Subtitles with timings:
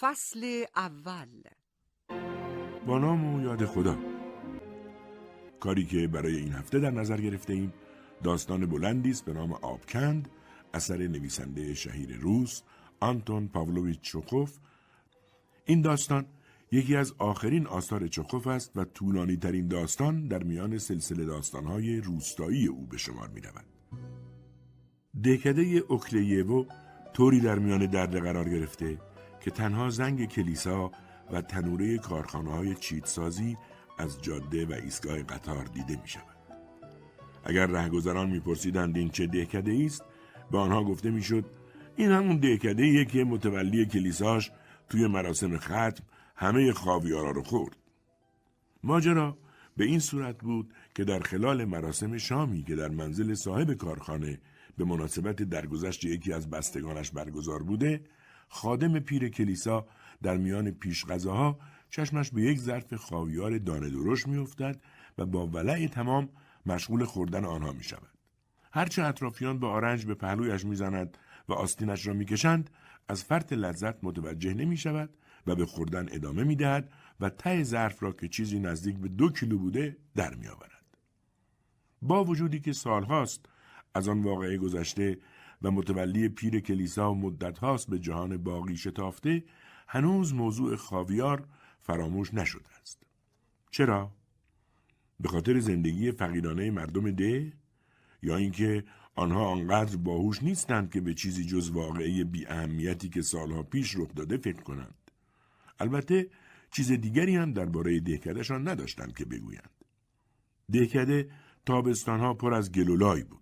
[0.00, 1.28] فصل اول.
[2.86, 3.98] با نام و یاد خدا.
[5.60, 7.72] کاری که برای این هفته در نظر گرفته ایم
[8.22, 10.28] داستان بلندی است به نام آبکند
[10.74, 12.62] اثر نویسنده شهیر روس
[13.00, 14.58] آنتون پاولویچ چوخوف
[15.64, 16.26] این داستان
[16.72, 22.66] یکی از آخرین آثار چوخوف است و طولانی ترین داستان در میان سلسله داستانهای روستایی
[22.66, 23.66] او به شمار می رود.
[25.22, 26.64] دهکده اوکلیوو
[27.12, 29.09] طوری در میان درد قرار گرفته
[29.40, 30.90] که تنها زنگ کلیسا
[31.32, 33.56] و تنوره کارخانه های چیتسازی
[33.98, 36.36] از جاده و ایستگاه قطار دیده می شود.
[37.44, 40.04] اگر رهگذران میپرسیدند این چه دهکده است
[40.50, 41.44] به آنها گفته می‌شد
[41.96, 44.50] این همون دهکده که متولی کلیساش
[44.88, 46.04] توی مراسم ختم
[46.36, 47.76] همه خاویارا رو خورد.
[48.84, 49.38] ماجرا
[49.76, 54.40] به این صورت بود که در خلال مراسم شامی که در منزل صاحب کارخانه
[54.78, 58.00] به مناسبت درگذشت یکی از بستگانش برگزار بوده
[58.50, 59.86] خادم پیر کلیسا
[60.22, 61.58] در میان پیش غذاها
[61.90, 64.80] چشمش به یک ظرف خاویار دانه درشت میافتد
[65.18, 66.28] و با ولع تمام
[66.66, 68.18] مشغول خوردن آنها می شود.
[68.72, 72.70] هرچه اطرافیان به آرنج به پهلویش می‌زنند و آستینش را می‌کشند
[73.08, 75.10] از فرط لذت متوجه نمی شود
[75.46, 79.30] و به خوردن ادامه می دهد و ته ظرف را که چیزی نزدیک به دو
[79.30, 80.96] کیلو بوده در می آورد.
[82.02, 83.46] با وجودی که سالهاست
[83.94, 85.18] از آن واقعه گذشته
[85.62, 89.44] و متولی پیر کلیسا و مدت هاست به جهان باقی شتافته
[89.88, 91.48] هنوز موضوع خاویار
[91.80, 93.02] فراموش نشده است.
[93.70, 94.10] چرا؟
[95.20, 97.52] به خاطر زندگی فقیرانه مردم ده
[98.22, 103.62] یا اینکه آنها آنقدر باهوش نیستند که به چیزی جز واقعی بی اهمیتی که سالها
[103.62, 105.10] پیش رخ داده فکر کنند.
[105.78, 106.30] البته
[106.70, 109.70] چیز دیگری هم درباره دهکدهشان نداشتند که بگویند.
[110.72, 111.30] دهکده
[111.66, 113.39] تابستانها پر از گلولای بود.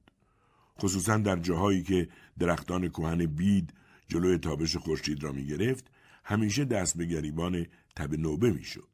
[0.81, 3.73] خصوصا در جاهایی که درختان کوهن بید
[4.09, 5.91] جلوی تابش خورشید را می گرفت
[6.25, 8.89] همیشه دست به گریبان تب نوبه می شد.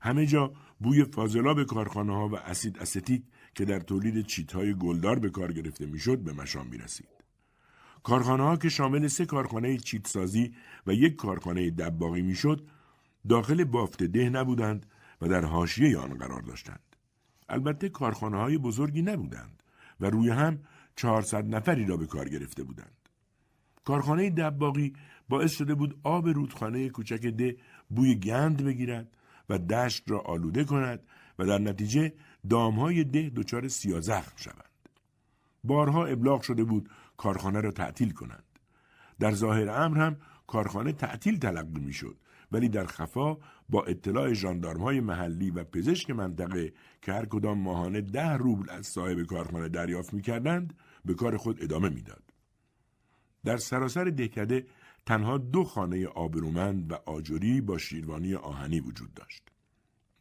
[0.00, 3.22] همه جا بوی فاضلاب کارخانه ها و اسید استیک
[3.54, 7.08] که در تولید چیت های گلدار به کار گرفته می‌شد به مشام می رسید.
[8.02, 10.54] کارخانه ها که شامل سه کارخانه چیت سازی
[10.86, 12.66] و یک کارخانه دباغی می‌شد
[13.28, 14.86] داخل بافت ده نبودند
[15.22, 16.96] و در حاشیه آن قرار داشتند.
[17.48, 19.62] البته کارخانه های بزرگی نبودند
[20.00, 20.58] و روی هم
[20.96, 22.96] 400 نفری را به کار گرفته بودند.
[23.84, 24.92] کارخانه دباغی
[25.28, 27.56] باعث شده بود آب رودخانه کوچک ده
[27.90, 29.16] بوی گند بگیرد
[29.48, 31.00] و دشت را آلوده کند
[31.38, 32.12] و در نتیجه
[32.50, 34.70] دامهای ده دچار سیازخم شوند.
[35.64, 38.44] بارها ابلاغ شده بود کارخانه را تعطیل کنند.
[39.20, 42.16] در ظاهر امر هم کارخانه تعطیل تلقی می‌شد
[42.52, 43.36] ولی در خفا
[43.68, 49.22] با اطلاع ژاندارمهای محلی و پزشک منطقه که هر کدام ماهانه ده روبل از صاحب
[49.22, 50.74] کارخانه دریافت می‌کردند
[51.06, 52.22] به کار خود ادامه می‌داد.
[53.44, 54.66] در سراسر دهکده
[55.06, 59.42] تنها دو خانه آبرومند و آجری با شیروانی آهنی وجود داشت.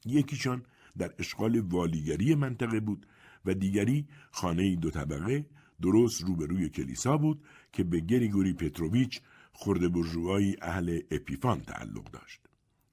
[0.06, 0.66] یکیشان
[0.98, 3.06] در اشغال والیگری منطقه بود
[3.46, 5.46] و دیگری خانه دو طبقه
[5.82, 7.44] درست روبروی کلیسا بود
[7.74, 9.22] که به گریگوری پتروویچ
[9.54, 12.42] خورده برجوهایی اهل اپیفان تعلق داشت.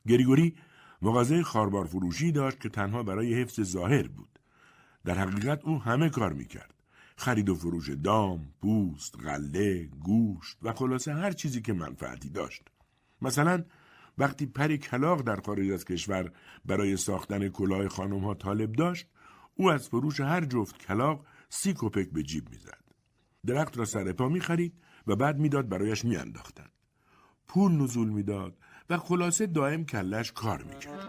[0.09, 0.55] گریگوری
[1.03, 4.39] مغازه خاربار فروشی داشت که تنها برای حفظ ظاهر بود.
[5.05, 6.82] در حقیقت او همه کار می‌کرد.
[7.17, 12.63] خرید و فروش دام، پوست، غله، گوشت و خلاصه هر چیزی که منفعتی داشت.
[13.23, 13.65] مثلا
[14.19, 16.33] وقتی پر کلاق در خارج از کشور
[16.65, 19.07] برای ساختن کلاه خانم ها طالب داشت،
[19.55, 22.85] او از فروش هر جفت کلاق سی کپک به جیب می‌زد.
[23.47, 24.75] درخت را سر پا می خرید
[25.07, 26.73] و بعد می‌داد برایش میانداختند.
[27.49, 28.57] پول نزول می‌داد
[28.91, 31.09] و خلاصه دائم کلش کار می‌کرد.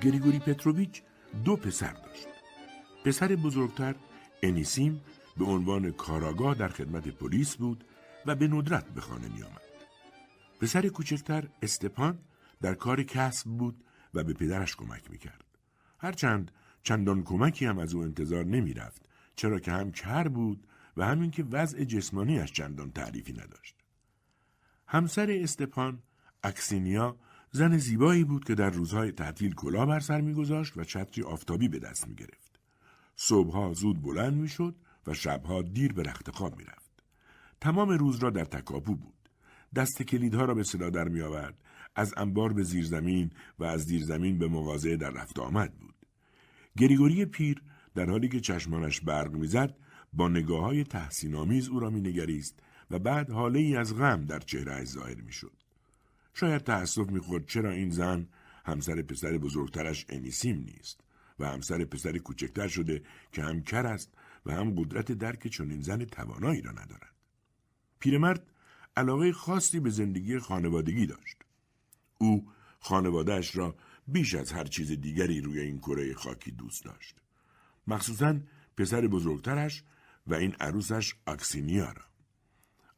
[0.00, 1.02] گریگوری پتروویچ
[1.44, 2.26] دو پسر داشت.
[3.04, 3.94] پسر بزرگتر
[4.42, 5.00] انیسیم
[5.36, 7.84] به عنوان کاراگاه در خدمت پلیس بود
[8.26, 9.62] و به ندرت به خانه می آمد.
[10.60, 12.18] پسر کوچکتر استپان
[12.60, 13.84] در کار کسب بود
[14.14, 15.44] و به پدرش کمک می کرد.
[15.98, 16.50] هرچند
[16.82, 20.66] چندان کمکی هم از او انتظار نمی رفت چرا که هم کر بود
[20.96, 23.74] و همین که وضع جسمانیش چندان تعریفی نداشت.
[24.86, 26.02] همسر استپان
[26.42, 27.16] اکسینیا
[27.50, 31.78] زن زیبایی بود که در روزهای تعطیل کلاه بر سر میگذاشت و چتری آفتابی به
[31.78, 32.47] دست می گرفت.
[33.20, 34.74] صبحها زود بلند می‌شد
[35.06, 37.02] و شبها دیر به رخت خواب می‌رفت.
[37.60, 39.28] تمام روز را در تکاپو بود.
[39.74, 41.54] دست کلیدها را به صدا در می آورد.
[41.96, 45.94] از انبار به زیرزمین و از زیرزمین به مغازه در رفت آمد بود.
[46.76, 47.62] گریگوری پیر
[47.94, 49.76] در حالی که چشمانش برق می‌زد
[50.12, 52.60] با نگاه های تحسین آمیز او را مینگریست
[52.90, 55.52] و بعد حاله ای از غم در چهره ظاهر می‌شد.
[56.34, 58.28] شاید تأسف می‌خورد چرا این زن
[58.64, 61.00] همسر پسر بزرگترش انیسیم نیست
[61.38, 63.02] و همسر پسر کوچکتر شده
[63.32, 64.14] که هم کر است
[64.46, 67.14] و هم قدرت درک چنین زن توانایی را ندارد.
[67.98, 68.46] پیرمرد
[68.96, 71.36] علاقه خاصی به زندگی خانوادگی داشت.
[72.18, 72.48] او
[72.80, 73.76] خانوادهش را
[74.08, 77.16] بیش از هر چیز دیگری روی این کره خاکی دوست داشت.
[77.86, 78.40] مخصوصا
[78.76, 79.84] پسر بزرگترش
[80.26, 82.04] و این عروسش اکسینیا را.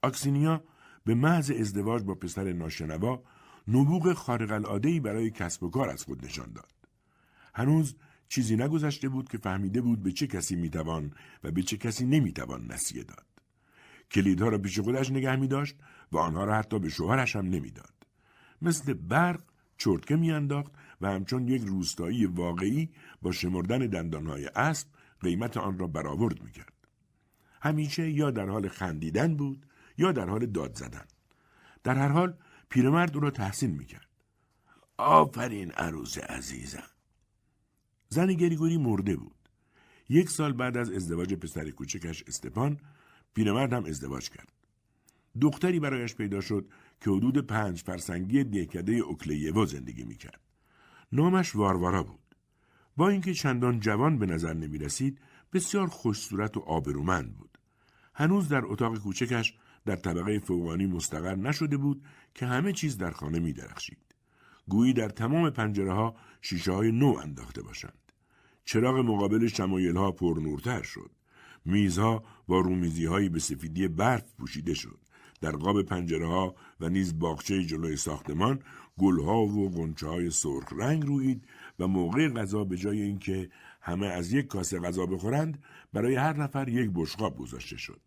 [0.02, 0.64] اکسینیا
[1.04, 3.22] به محض ازدواج با پسر ناشنوا
[3.68, 6.72] نبوغ خارق العاده برای کسب و کار از خود نشان داد.
[7.54, 7.96] هنوز
[8.30, 11.12] چیزی نگذشته بود که فهمیده بود به چه کسی می‌توان
[11.44, 13.26] و به چه کسی نمی‌توان نصیه داد.
[14.10, 15.76] کلیدها را پیش خودش نگه می داشت
[16.12, 17.94] و آنها را حتی به شوهرش هم نمی‌داد.
[18.62, 19.42] مثل برق
[19.78, 22.90] چرتکه میانداخت و همچون یک روستایی واقعی
[23.22, 24.88] با شمردن دندانهای اسب
[25.20, 26.74] قیمت آن را برآورد می‌کرد.
[27.62, 29.66] همیشه یا در حال خندیدن بود
[29.98, 31.04] یا در حال داد زدن.
[31.84, 32.34] در هر حال
[32.68, 34.08] پیرمرد او را تحسین می‌کرد.
[34.96, 36.88] آفرین عروس عزیزم.
[38.12, 39.48] زن گریگوری مرده بود.
[40.08, 42.80] یک سال بعد از ازدواج پسر کوچکش استپان
[43.34, 44.52] پیرمرد هم ازدواج کرد.
[45.40, 46.68] دختری برایش پیدا شد
[47.00, 50.40] که حدود پنج فرسنگی دهکده اوکلیوو زندگی می‌کرد.
[51.12, 52.34] نامش واروارا بود.
[52.96, 55.20] با اینکه چندان جوان به نظر نمی رسید
[55.52, 57.58] بسیار خوش صورت و آبرومند بود.
[58.14, 59.54] هنوز در اتاق کوچکش
[59.84, 62.04] در طبقه فوقانی مستقر نشده بود
[62.34, 64.14] که همه چیز در خانه می درخشید.
[64.68, 67.99] گویی در تمام پنجره ها شیشه های نو انداخته باشند.
[68.70, 71.10] چراغ مقابل شمایل ها پرنورتر شد.
[71.64, 74.98] میزها با رومیزی هایی به سفیدی برف پوشیده شد.
[75.40, 78.62] در قاب پنجره ها و نیز باغچه جلوی ساختمان
[78.98, 81.44] گلها و غنچه های سرخ رنگ روید
[81.78, 83.50] و موقع غذا به جای اینکه
[83.80, 85.62] همه از یک کاسه غذا بخورند
[85.92, 88.00] برای هر نفر یک بشقاب گذاشته شد.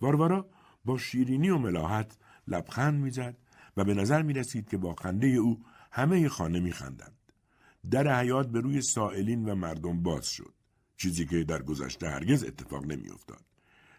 [0.00, 0.46] واروارا
[0.84, 2.18] با شیرینی و ملاحت
[2.48, 3.36] لبخند می‌زد
[3.76, 5.60] و به نظر می رسید که با خنده او
[5.92, 7.19] همه خانه می خندند.
[7.90, 10.54] در حیات به روی سائلین و مردم باز شد.
[10.96, 13.44] چیزی که در گذشته هرگز اتفاق نمیافتاد.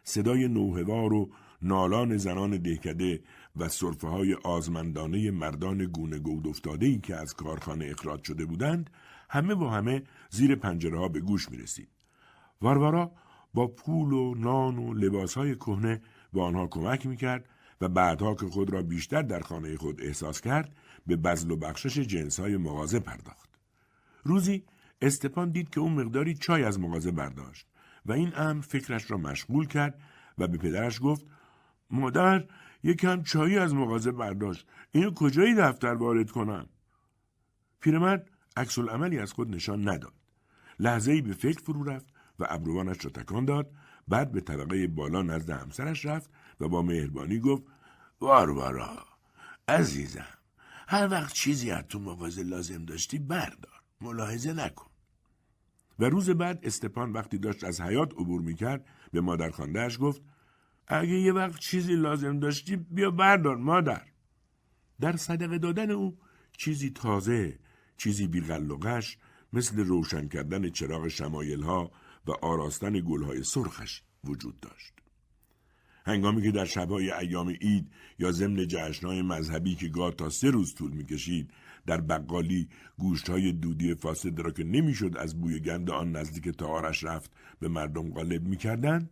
[0.04, 1.30] صدای نوهوار و
[1.62, 3.22] نالان زنان دهکده
[3.56, 8.90] و صرفه های آزمندانه مردان گونه گود افتاده ای که از کارخانه اخراج شده بودند
[9.30, 11.90] همه و همه زیر پنجره ها به گوش می رسید.
[12.62, 13.12] واروارا
[13.54, 16.02] با پول و نان و لباس های کهنه
[16.34, 17.46] به آنها کمک می کرد
[17.82, 20.76] و بعدها که خود را بیشتر در خانه خود احساس کرد
[21.08, 23.51] به بزل و بخشش جنس های مغازه پرداخت.
[24.24, 24.64] روزی
[25.02, 27.68] استپان دید که اون مقداری چای از مغازه برداشت
[28.06, 30.02] و این امر فکرش را مشغول کرد
[30.38, 31.26] و به پدرش گفت
[31.92, 32.46] مادر
[32.84, 34.68] یکم چایی از مغازه برداشت.
[34.92, 36.70] اینو کجایی دفتر وارد کنم؟
[37.80, 40.14] پیرمرد عکس عملی از خود نشان نداد.
[40.80, 42.06] لحظه ای به فکر فرو رفت
[42.40, 43.72] و ابروانش را تکان داد.
[44.08, 46.30] بعد به طبقه بالا نزد همسرش رفت
[46.60, 47.64] و با مهربانی گفت
[48.22, 49.06] واروارا
[49.68, 50.28] عزیزم
[50.88, 53.71] هر وقت چیزی از تو مغازه لازم داشتی بردار.
[54.02, 54.92] ملاحظه نکن.
[56.00, 60.22] و روز بعد استپان وقتی داشت از حیات عبور می‌کرد به مادر خاندهش گفت
[60.88, 64.02] اگه یه وقت چیزی لازم داشتی بیا بردار مادر.
[65.00, 66.18] در صدقه دادن او
[66.58, 67.60] چیزی تازه
[67.98, 69.18] چیزی بیغلقش
[69.54, 71.92] مثل روشن کردن چراغ شمایل ها
[72.28, 74.94] و آراستن گلهای سرخش وجود داشت.
[76.06, 80.76] هنگامی که در شبهای ایام عید یا ضمن جشنهای مذهبی که گاه تا سه روز
[80.76, 81.52] طول می‌کشید
[81.86, 87.32] در بقالی گوشتهای دودی فاسد را که نمی‌شد از بوی گند آن نزدیک تاارش رفت
[87.60, 89.10] به مردم غالب می‌کردند.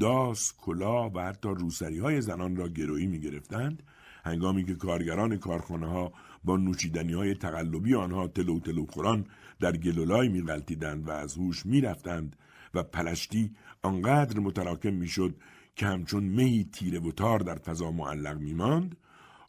[0.00, 3.82] داس، کلا و حتی روسری های زنان را گرویی می گرفتند
[4.24, 6.12] هنگامی که کارگران کارخانه ها
[6.44, 9.26] با نوشیدنی های تقلبی آنها تلو تلو خوران
[9.60, 12.36] در گلولای می و از هوش می رفتند
[12.74, 13.50] و پلشتی
[13.82, 15.34] آنقدر متراکم می شد
[15.76, 18.96] که همچون می تیره و تار در فضا معلق می ماند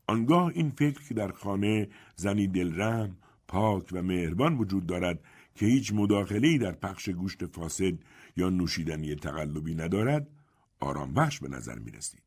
[0.07, 5.19] آنگاه این فکر که در خانه زنی دلرم پاک و مهربان وجود دارد
[5.55, 7.93] که هیچ مداخله‌ای در پخش گوشت فاسد
[8.37, 10.27] یا نوشیدنی تقلبی ندارد
[10.79, 12.21] آرام بخش به نظر می رسید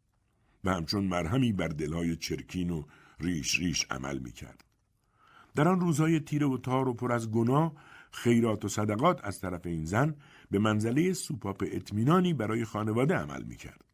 [0.65, 2.83] و همچون مرهمی بر دلهای چرکین و
[3.21, 4.65] ریش ریش عمل می کرد.
[5.55, 7.73] در آن روزهای تیره و تار و پر از گناه
[8.11, 10.15] خیرات و صدقات از طرف این زن
[10.51, 13.85] به منزله سوپاپ اطمینانی برای خانواده عمل می کرد.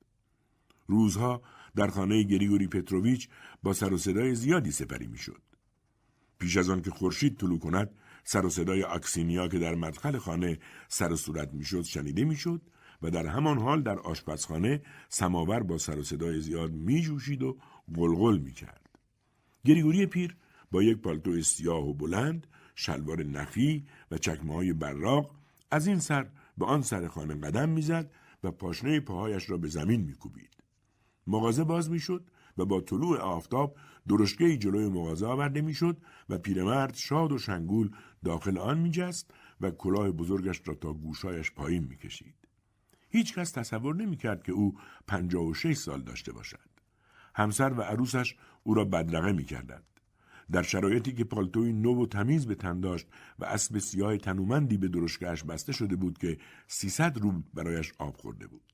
[0.87, 1.43] روزها
[1.77, 3.29] در خانه گریگوری پتروویچ
[3.63, 5.43] با سر و صدای زیادی سپری می شد.
[6.39, 7.91] پیش از آن که خورشید طلوع کند
[8.25, 12.63] سر و صدای اکسینیا که در مدخل خانه سر و صورت می‌شد شنیده می‌شد
[13.03, 17.59] و در همان حال در آشپزخانه سماور با سر و صدای زیاد میجوشید و
[17.95, 18.91] قلقل می‌کرد.
[19.65, 20.37] گریگوری پیر
[20.71, 25.31] با یک پالتو سیاه و بلند، شلوار نخی و چکمه های براق
[25.71, 26.27] از این سر
[26.59, 28.11] به آن سر خانه قدم می‌زد
[28.45, 30.56] و پاشنه پاهایش را به زمین میکوبید.
[31.27, 33.77] مغازه باز می‌شد و با طلوع آفتاب
[34.09, 35.97] درشگهی جلوی مغازه آورده می‌شد
[36.29, 37.91] و پیرمرد شاد و شنگول
[38.25, 39.31] داخل آن میجست
[39.61, 42.35] و کلاه بزرگش را تا گوشایش پایین می‌کشید.
[43.11, 44.75] هیچ کس تصور نمی‌کرد که او
[45.07, 46.69] پنجاه و شش سال داشته باشد.
[47.35, 49.85] همسر و عروسش او را بدرقه می کردند.
[50.53, 53.07] در شرایطی که پالتوی نو و تمیز به تن داشت
[53.39, 58.47] و اسب سیاه تنومندی به درشکهش بسته شده بود که سیصد روب برایش آب خورده
[58.47, 58.73] بود.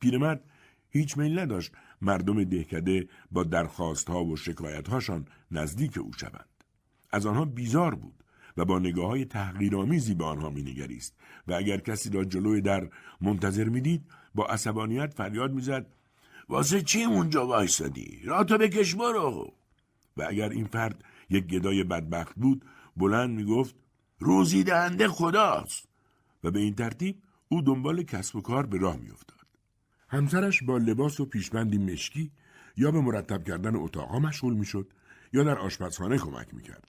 [0.00, 0.44] پیرمرد
[0.90, 6.48] هیچ میل نداشت مردم دهکده با درخواستها و شکایتهاشان نزدیک او شوند.
[7.10, 8.24] از آنها بیزار بود
[8.56, 11.16] و با نگاه های تحقیرآمیزی به آنها مینگریست
[11.48, 12.88] و اگر کسی را جلوی در
[13.20, 15.86] منتظر می‌دید با عصبانیت فریاد می‌زد
[16.48, 19.54] واسه چی اونجا وایسادی؟ راتو بکش برو.
[20.16, 22.64] و اگر این فرد یک گدای بدبخت بود
[22.96, 23.74] بلند می‌گفت
[24.18, 25.88] روزی دهنده خداست.
[26.44, 29.39] و به این ترتیب او دنبال کسب و کار به راه میافتاد.
[30.10, 32.30] همسرش با لباس و پیشبندی مشکی
[32.76, 34.92] یا به مرتب کردن اتاقها مشغول می‌شد
[35.32, 36.88] یا در آشپزخانه کمک می‌کرد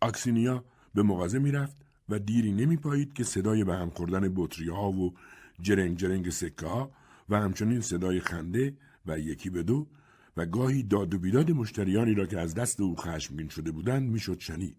[0.00, 1.76] آکسینیا به مغازه می‌رفت
[2.08, 5.14] و دیری نمیپایید که صدای به هم خوردن بطری ها و
[5.60, 6.90] جرنگ جرنگ سکه ها
[7.28, 8.76] و همچنین صدای خنده
[9.06, 9.86] و یکی به دو
[10.36, 14.38] و گاهی داد و بیداد مشتریانی را که از دست او خشمگین شده بودند می‌شد
[14.38, 14.76] شنید.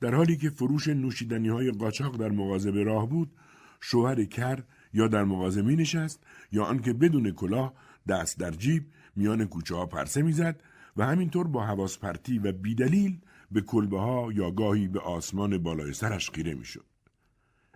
[0.00, 3.32] در حالی که فروش نوشیدنی های قاچاق در مغازه به راه بود،
[3.80, 4.64] شوهر کر
[4.96, 6.20] یا در مغازه می نشست
[6.52, 7.74] یا آنکه بدون کلاه
[8.08, 8.84] دست در جیب
[9.16, 10.62] میان کوچه ها پرسه می‌زد
[10.96, 15.92] و همینطور با حواس پرتی و بیدلیل به کلبه ها یا گاهی به آسمان بالای
[15.92, 16.84] سرش خیره می‌شد.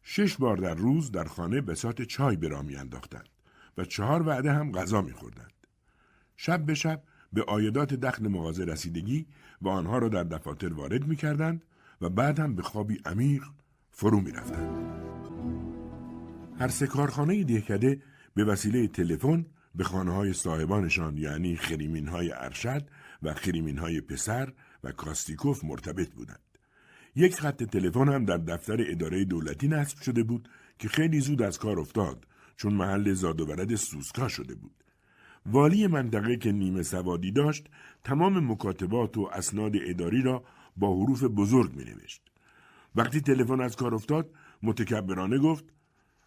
[0.02, 3.28] شش بار در روز در خانه بسات چای به راه میانداختند
[3.78, 5.52] و چهار وعده هم غذا میخوردند.
[6.36, 9.26] شب به شب به آیدات دخل مغازه رسیدگی
[9.62, 11.64] و آنها را در دفاتر وارد می‌کردند
[12.00, 13.42] و بعد هم به خوابی عمیق
[13.90, 15.19] فرو می‌رفتند.
[16.60, 18.02] هر سه کارخانه دهکده
[18.34, 22.88] به وسیله تلفن به خانه های صاحبانشان یعنی خریمین های ارشد
[23.22, 24.52] و خریمین های پسر
[24.84, 26.58] و کاستیکوف مرتبط بودند.
[27.16, 30.48] یک خط تلفن هم در دفتر اداره دولتی نصب شده بود
[30.78, 32.26] که خیلی زود از کار افتاد
[32.56, 34.84] چون محل زاد و ولد سوسکا شده بود.
[35.46, 37.68] والی منطقه که نیمه سوادی داشت
[38.04, 40.44] تمام مکاتبات و اسناد اداری را
[40.76, 42.22] با حروف بزرگ می نوشت.
[42.94, 44.30] وقتی تلفن از کار افتاد
[44.62, 45.64] متکبرانه گفت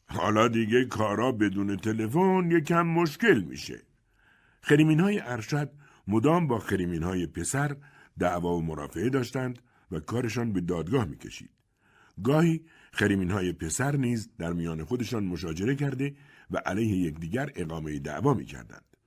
[0.07, 3.81] حالا دیگه کارا بدون تلفن یکم مشکل میشه.
[4.61, 5.71] خریمین های ارشد
[6.07, 7.77] مدام با خریمین های پسر
[8.19, 9.59] دعوا و مرافعه داشتند
[9.91, 11.49] و کارشان به دادگاه می‌کشید.
[12.23, 16.15] گاهی خریمین های پسر نیز در میان خودشان مشاجره کرده
[16.51, 18.97] و علیه یکدیگر اقامه دعوا می‌کردند.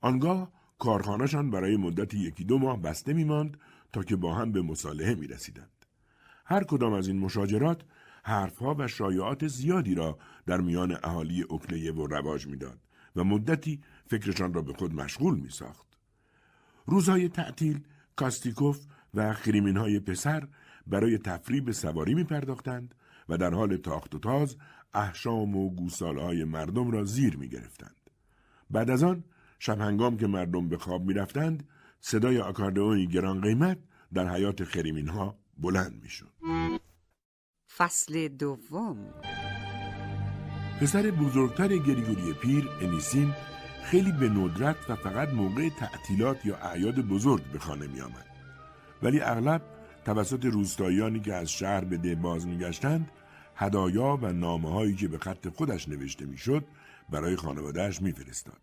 [0.00, 3.56] آنگاه کارخانهشان برای مدتی یکی دو ماه بسته میماند
[3.92, 5.86] تا که با هم به مصالحه می رسیدند.
[6.44, 7.82] هر کدام از این مشاجرات
[8.22, 12.78] حرفها و شایعات زیادی را در میان اهالی اکلیه و رواج می‌داد
[13.16, 15.86] و مدتی فکرشان را به خود مشغول می ساخت.
[16.86, 17.80] روزهای تعطیل
[18.16, 18.80] کاستیکوف
[19.14, 20.48] و خریمین های پسر
[20.86, 22.94] برای تفریح به سواری می پرداختند
[23.28, 24.56] و در حال تاخت و تاز
[24.94, 28.10] احشام و گوساله مردم را زیر می گرفتند.
[28.70, 29.24] بعد از آن
[29.58, 31.68] شب هنگام که مردم به خواب می رفتند
[32.00, 33.78] صدای آکاردئونی گران قیمت
[34.14, 36.32] در حیات خریمین ها بلند می شد.
[37.76, 39.14] فصل دوم
[40.80, 43.34] پسر بزرگتر گریگوری پیر انیسیم
[43.82, 48.26] خیلی به ندرت و فقط موقع تعطیلات یا اعیاد بزرگ به خانه می آمد.
[49.02, 49.62] ولی اغلب
[50.04, 53.10] توسط روستاییانی که از شهر به ده باز می گشتند
[53.54, 56.64] هدایا و نامه هایی که به خط خودش نوشته می‌شد
[57.10, 58.60] برای خانوادهش میفرستاد.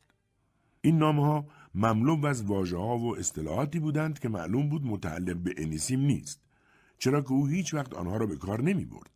[0.82, 5.54] این نامه ها مملو از واژه ها و اصطلاحاتی بودند که معلوم بود متعلق به
[5.58, 6.42] انیسیم نیست
[6.98, 9.10] چرا که او هیچ وقت آنها را به کار نمی برد.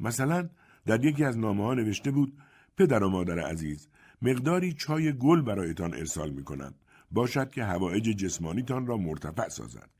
[0.00, 0.48] مثلا
[0.86, 2.38] در یکی از نامه ها نوشته بود
[2.76, 3.88] پدر و مادر عزیز
[4.22, 6.74] مقداری چای گل برایتان ارسال می کنم
[7.10, 9.90] باشد که هوایج جسمانیتان را مرتفع سازد.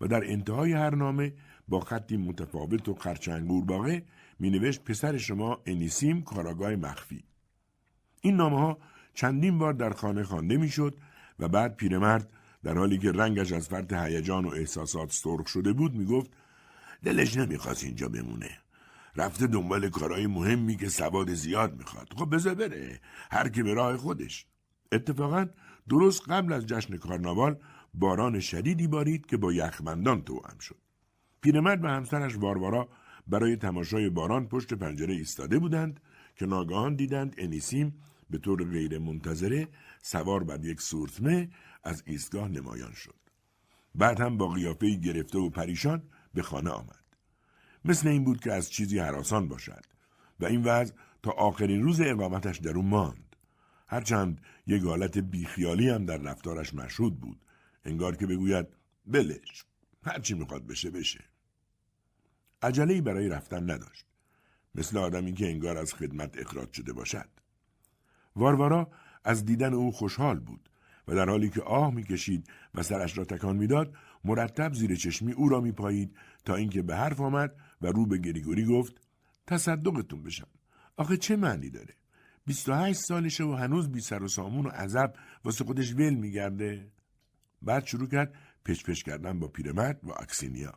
[0.00, 1.32] و در انتهای هر نامه
[1.68, 4.04] با خطی متفاوت و خرچنگور باقه
[4.38, 7.24] می نوشت پسر شما انیسیم کاراگاه مخفی.
[8.20, 8.78] این نامه ها
[9.14, 10.96] چندین بار در خانه خوانده می‌شد
[11.38, 15.94] و بعد پیرمرد در حالی که رنگش از فرط هیجان و احساسات سرخ شده بود
[15.94, 16.30] می‌گفت
[17.04, 18.63] دلش نمی‌خواست اینجا بمونه.
[19.16, 23.96] رفته دنبال کارهای مهمی که سواد زیاد می‌خواد خب بذار بره هر کی به راه
[23.96, 24.46] خودش
[24.92, 25.46] اتفاقا
[25.88, 27.56] درست قبل از جشن کارناوال
[27.94, 30.78] باران شدیدی بارید که با یخبندان توأم شد
[31.40, 32.88] پیرمرد و همسرش واروارا
[33.26, 36.00] برای تماشای باران پشت پنجره ایستاده بودند
[36.36, 39.68] که ناگهان دیدند انیسیم به طور غیر منتظره
[40.02, 41.50] سوار بر یک سورتمه
[41.84, 43.14] از ایستگاه نمایان شد.
[43.94, 46.02] بعد هم با قیافه گرفته و پریشان
[46.34, 47.03] به خانه آمد.
[47.84, 49.84] مثل این بود که از چیزی حراسان باشد
[50.40, 53.36] و این وضع تا آخرین روز اقامتش در او ماند.
[53.88, 57.40] هرچند یک حالت بیخیالی هم در رفتارش مشهود بود.
[57.84, 58.66] انگار که بگوید
[59.06, 59.64] بلش
[60.04, 61.24] هرچی می‌خواد بشه بشه.
[62.62, 64.06] عجله‌ای برای رفتن نداشت.
[64.74, 67.28] مثل آدمی که انگار از خدمت اخراج شده باشد.
[68.36, 68.90] واروارا
[69.24, 70.70] از دیدن او خوشحال بود
[71.08, 75.48] و در حالی که آه می‌کشید و سرش را تکان می‌داد مرتب زیر چشمی او
[75.48, 79.00] را میپایید تا اینکه به حرف آمد و رو به گریگوری گفت
[79.46, 80.48] تصدقتون بشم.
[80.96, 81.94] آخه چه معنی داره؟
[82.46, 85.14] 28 سالشه و هنوز بی سر و سامون و عذب
[85.44, 86.92] واسه خودش ول میگرده.
[87.62, 90.74] بعد شروع کرد پچ کردن با پیرمرد و اکسینیا.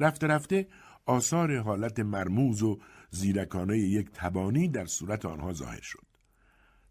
[0.00, 0.68] رفته رفته
[1.06, 2.78] آثار حالت مرموز و
[3.10, 6.06] زیرکانه یک تبانی در صورت آنها ظاهر شد.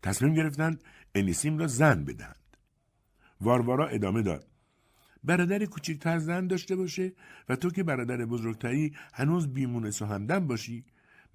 [0.03, 0.83] تصمیم گرفتند
[1.15, 2.57] انیسیم را زن بدهند.
[3.41, 4.47] واروارا ادامه داد.
[5.23, 7.13] برادر کوچکتر زن داشته باشه
[7.49, 10.85] و تو که برادر بزرگتری هنوز بیمونس و همدم باشی.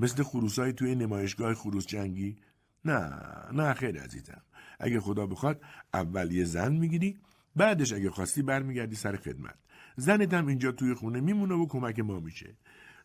[0.01, 2.37] مثل خروسای توی نمایشگاه خروس جنگی.
[2.85, 3.23] نه
[3.53, 4.43] نه خیلی عزیزم.
[4.81, 5.63] اگه خدا بخواد
[5.95, 7.19] اول یه زن می‌گیری
[7.57, 9.55] بعدش اگه خواستی برمیگردی سر خدمت.
[9.97, 12.57] زنت هم اینجا توی خونه میمونه و کمک ما میشه.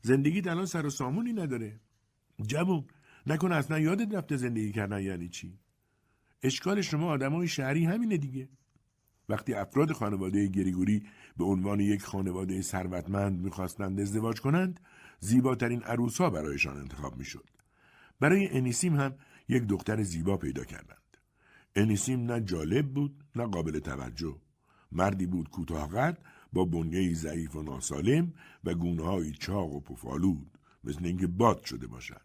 [0.02, 1.80] زندگیت الان سر و سامونی نداره.
[2.42, 2.86] جوون
[3.28, 5.60] نکنه اصلا یادت رفته زندگی کردن یعنی چی؟
[6.44, 8.50] اشکال شما آدمای شهری همینه دیگه.
[9.30, 11.04] وقتی افراد خانواده گریگوری
[11.38, 14.80] به عنوان یک خانواده ثروتمند می‌خواستند ازدواج کنند
[15.20, 17.50] زیباترین عروسها برایشان انتخاب می‌شد.
[18.20, 19.16] برای انیسیم هم
[19.50, 21.18] یک دختر زیبا پیدا کردند.
[21.76, 24.36] انیسیم نه جالب بود نه قابل توجه.
[24.92, 26.14] مردی بود کوتاه
[26.54, 32.22] با بنیه ضعیف و ناسالم و گونه چاق و پفالود مثل اینکه باد شده باشد.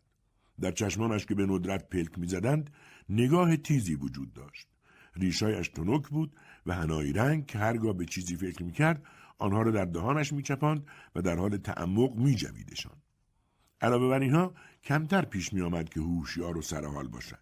[0.60, 2.70] در چشمانش که به ندرت پلک می‌زدند
[3.08, 4.68] نگاه تیزی وجود داشت.
[5.16, 9.02] ریشایش تنک بود و هنایی رنگ که هرگاه به چیزی فکر می‌کرد
[9.38, 12.96] آنها را در دهانش میچپاند و در حال تعمق میجویدشان.
[13.80, 14.54] علاوه بر اینها
[14.84, 17.38] کمتر پیش میآمد که هوشیار و سرحال باشد.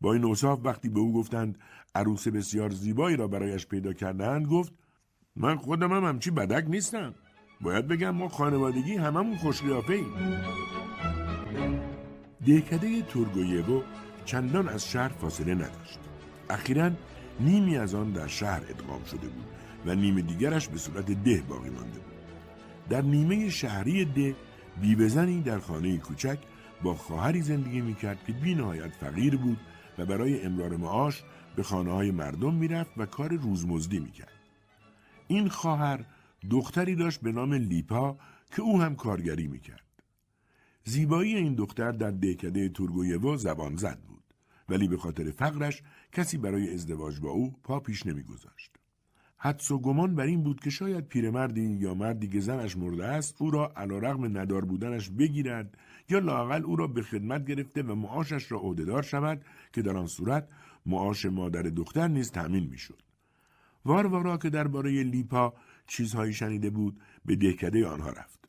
[0.00, 1.58] با این اوصاف وقتی به او گفتند
[1.94, 4.72] عروس بسیار زیبایی را برایش پیدا کردند گفت
[5.36, 7.14] من خودم هم همچی بدک نیستم.
[7.60, 10.12] باید بگم ما خانوادگی هممون خوشقیافه ایم.
[12.46, 13.82] دهکده تورگویوو
[14.24, 15.98] چندان از شهر فاصله نداشت.
[16.50, 16.90] اخیرا
[17.40, 19.46] نیمی از آن در شهر ادغام شده بود
[19.86, 22.14] و نیم دیگرش به صورت ده باقی مانده بود.
[22.88, 24.36] در نیمه شهری ده
[24.80, 26.38] بیوهزنی در خانه کوچک
[26.82, 29.58] با خواهری زندگی می‌کرد که بینهایت فقیر بود
[29.98, 31.22] و برای امرار معاش
[31.56, 34.32] به خانه های مردم می‌رفت و کار روزمزدی می‌کرد.
[35.28, 36.04] این خواهر
[36.50, 38.18] دختری داشت به نام لیپا
[38.56, 39.84] که او هم کارگری می‌کرد.
[40.84, 44.24] زیبایی این دختر در دهکده تورگویوو زبان زد بود
[44.68, 48.70] ولی به خاطر فقرش کسی برای ازدواج با او پا پیش نمیگذاشت.
[49.36, 53.42] حدس و گمان بر این بود که شاید پیرمردی یا مردی که زنش مرده است
[53.42, 58.52] او را علیرغم ندار بودنش بگیرد یا لاقل او را به خدمت گرفته و معاشش
[58.52, 60.48] را عهدهدار شود که در آن صورت
[60.86, 63.02] معاش مادر دختر نیز تأمین می‌شد.
[63.84, 65.54] واروارا که درباره لیپا
[65.86, 68.48] چیزهایی شنیده بود به دهکده آنها رفت.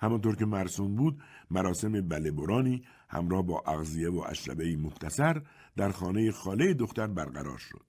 [0.00, 5.42] همانطور که مرسوم بود مراسم بله برانی همراه با اغذیه و اشربه مختصر
[5.76, 7.86] در خانه خاله دختر برقرار شد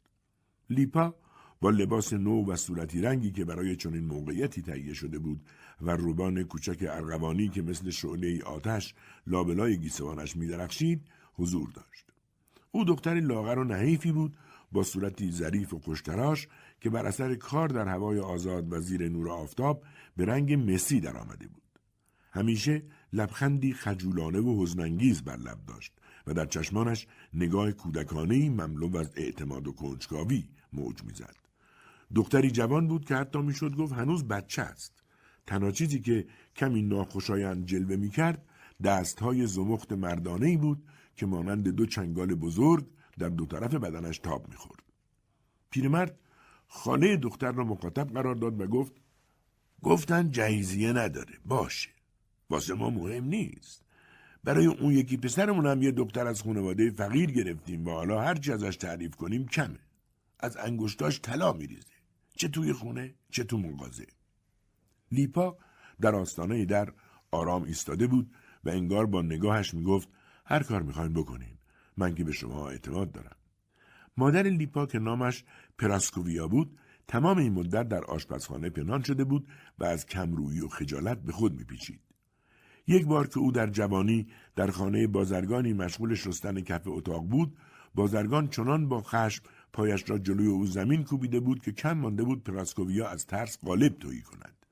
[0.69, 1.15] لیپا
[1.62, 5.41] با لباس نو و صورتی رنگی که برای چنین موقعیتی تهیه شده بود
[5.82, 8.95] و روبان کوچک ارغوانی که مثل شعله آتش
[9.28, 11.02] لابلای گیسوانش میدرخشید
[11.34, 12.06] حضور داشت
[12.71, 14.38] او دختری لاغر و نحیفی بود
[14.71, 16.47] با صورتی ظریف و خوشتراش
[16.82, 19.84] که بر اثر کار در هوای آزاد و زیر نور آفتاب
[20.17, 21.63] به رنگ مسی در آمده بود.
[22.32, 25.93] همیشه لبخندی خجولانه و حزنانگیز بر لب داشت
[26.28, 31.36] و در چشمانش نگاه کودکانهی مملو از اعتماد و کنجکاوی موج می‌زد.
[32.15, 35.04] دختری جوان بود که حتی می‌شد گفت هنوز بچه است.
[35.48, 38.46] تنها چیزی که کمی ناخوشایند جلوه می‌کرد
[38.84, 40.84] دستهای زمخت مردانه بود
[41.15, 44.84] که مانند دو چنگال بزرگ در دو طرف بدنش تاب می‌خورد.
[45.70, 46.20] پیرمرد
[46.67, 48.93] خانه دختر را مخاطب قرار داد و گفت
[49.84, 51.89] گفتن جهیزیه نداره باشه
[52.49, 53.83] واسه ما مهم نیست.
[54.43, 58.75] برای اون یکی پسرمون هم یه دختر از خانواده فقیر گرفتیم و حالا هرچی ازش
[58.75, 59.79] تعریف کنیم کمه.
[60.39, 61.97] از انگشتاش طلا میریزه.
[62.36, 64.05] چه توی خونه چه تو مغازه.
[65.12, 65.57] لیپا
[66.01, 66.93] در آستانه در
[67.31, 68.31] آرام ایستاده بود
[68.63, 70.10] و انگار با نگاهش می‌گفت
[70.45, 71.57] هر کار می‌خواین بکنین.
[71.97, 73.36] من که به شما اعتماد دارم.
[74.17, 75.43] مادر لیپا که نامش
[75.77, 79.47] پراسکوویا بود تمام این مدت در آشپزخانه پنهان شده بود
[79.79, 82.07] و از کمرویی و خجالت به خود میپیچید.
[82.88, 87.58] یک بار که او در جوانی در خانه بازرگانی مشغول شستن کف اتاق بود
[87.95, 92.43] بازرگان چنان با خشم پایش را جلوی او زمین کوبیده بود که کم مانده بود
[92.43, 94.65] پراسکوویا از ترس غالب تویی کند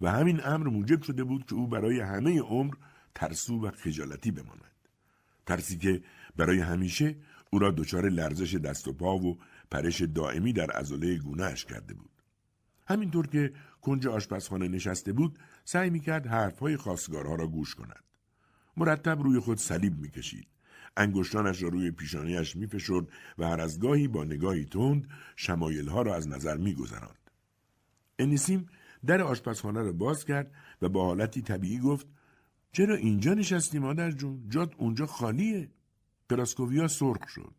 [0.00, 2.74] و همین امر موجب شده بود که او برای همه عمر
[3.14, 4.70] ترسو و خجالتی بماند
[5.46, 6.02] ترسی که
[6.36, 7.16] برای همیشه
[7.50, 9.38] او را دچار لرزش دست و پا و
[9.70, 12.10] پرش دائمی در عضله گونهش کرده بود.
[12.86, 13.52] همینطور که
[13.82, 15.38] کنج آشپزخانه نشسته بود
[15.72, 18.04] سعی می‌کرد حرفهای خواستگارها را گوش کند.
[18.76, 20.46] مرتب روی خود صلیب می‌کشید.
[20.96, 26.28] انگشتانش را روی پیشانیش میفشرد و هر از گاهی با نگاهی تند شمایلها را از
[26.28, 27.30] نظر میگذراند.
[28.18, 28.68] انیسیم
[29.06, 30.52] در آشپزخانه را باز کرد
[30.82, 32.06] و با حالتی طبیعی گفت
[32.72, 35.70] چرا اینجا نشستی مادر جون؟ جات اونجا خالیه.
[36.28, 37.54] پراسکوویا سرخ شد.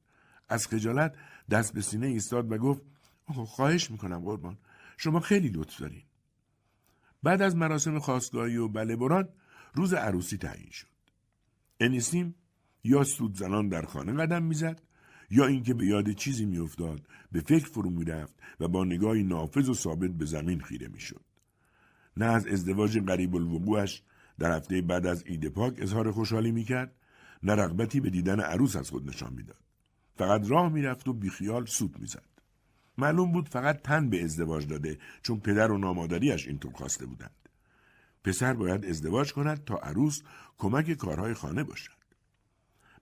[0.50, 1.16] از خجالت
[1.52, 2.82] دست به سینه ایستاد و گفت
[3.26, 4.58] خواهش می‌کنم قربان.
[4.98, 6.04] شما خیلی لطف دارین.
[7.24, 9.30] بعد از مراسم خواستگاهی و بله بران
[9.74, 10.88] روز عروسی تعیین شد.
[11.80, 12.36] انیسیم
[12.84, 14.82] یا سود زنان در خانه قدم می‌زد
[15.30, 19.74] یا اینکه به یاد چیزی میافتاد به فکر فرو می‌رفت و با نگاهی نافذ و
[19.74, 21.26] ثابت به زمین خیره می‌شد.
[22.18, 24.04] نه از ازدواج قریب الوقوعش
[24.40, 26.96] در هفته بعد از ایده پاک اظهار خوشحالی می‌کرد
[27.44, 29.62] نه رغبتی به دیدن عروس از خود نشان می‌داد.
[30.16, 32.31] فقط راه می‌رفت و بیخیال سود می‌زد.
[32.98, 37.50] معلوم بود فقط تن به ازدواج داده چون پدر و نامادریش اینطور خواسته بودند.
[38.24, 40.22] پسر باید ازدواج کند تا عروس
[40.58, 42.02] کمک کارهای خانه باشد.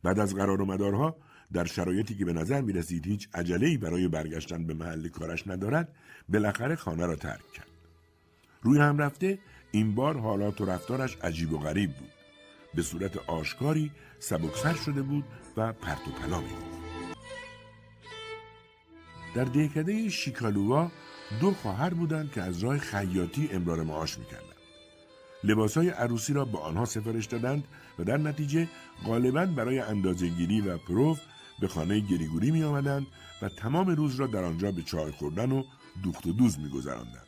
[0.03, 1.15] بعد از قرار و مدارها
[1.53, 5.95] در شرایطی که به نظر می رسید هیچ عجله‌ای برای برگشتن به محل کارش ندارد
[6.29, 7.67] بالاخره خانه را ترک کرد.
[8.61, 9.39] روی هم رفته
[9.71, 12.09] این بار حالات و رفتارش عجیب و غریب بود.
[12.75, 15.23] به صورت آشکاری سبکسر شده بود
[15.57, 16.78] و پرت و پلا می
[19.35, 20.91] در دهکده شیکالووا
[21.41, 24.55] دو خواهر بودند که از راه خیاطی امرار معاش می‌کردند
[25.43, 27.63] لباسهای عروسی را به آنها سفارش دادند
[27.99, 28.67] و در نتیجه
[29.05, 31.19] غالبا برای اندازهگیری و پروف
[31.59, 33.07] به خانه گریگوری می آمدند
[33.41, 35.63] و تمام روز را در آنجا به چای خوردن و
[36.03, 37.27] دوخت و دوز می گذراندند.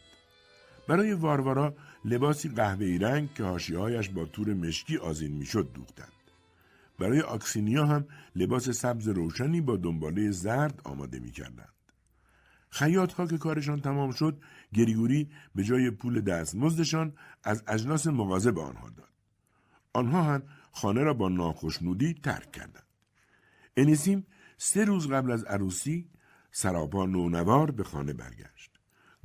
[0.87, 1.73] برای واروارا
[2.05, 6.11] لباسی قهوه‌ای رنگ که هاشیهایش با تور مشکی آزین می‌شد دوختند.
[6.99, 11.73] برای آکسینیا هم لباس سبز روشنی با دنباله زرد آماده می کردند.
[12.71, 14.41] خیاط ها که کارشان تمام شد
[14.73, 19.09] گریگوری به جای پول دستمزدشان از اجناس مغازه به آنها داد.
[19.93, 22.85] آنها هم خانه را با ناخشنودی ترک کردند.
[23.77, 24.25] انیسیم
[24.57, 26.09] سه روز قبل از عروسی
[26.51, 28.71] سراپا نونوار به خانه برگشت.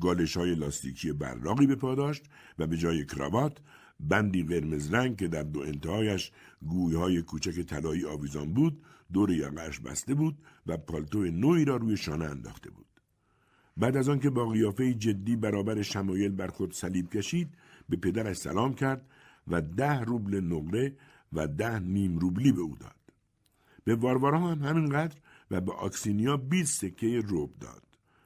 [0.01, 2.13] گالش های لاستیکی براقی به پا
[2.59, 3.59] و به جای کراوات
[4.01, 6.33] بندی قرمز رنگ که در دو انتهایش
[6.63, 11.97] گویهای های کوچک طلایی آویزان بود دور یقهاش بسته بود و پالتو نوعی را روی
[11.97, 12.86] شانه انداخته بود.
[13.77, 17.55] بعد از آنکه با قیافه جدی برابر شمایل بر خود صلیب کشید
[17.89, 19.07] به پدرش سلام کرد
[19.49, 20.97] و ده روبل نقره
[21.33, 22.97] و ده نیم روبلی به او داد.
[23.85, 25.17] به واروارا هم همینقدر
[25.51, 27.83] و به آکسینیا 20 سکه روب داد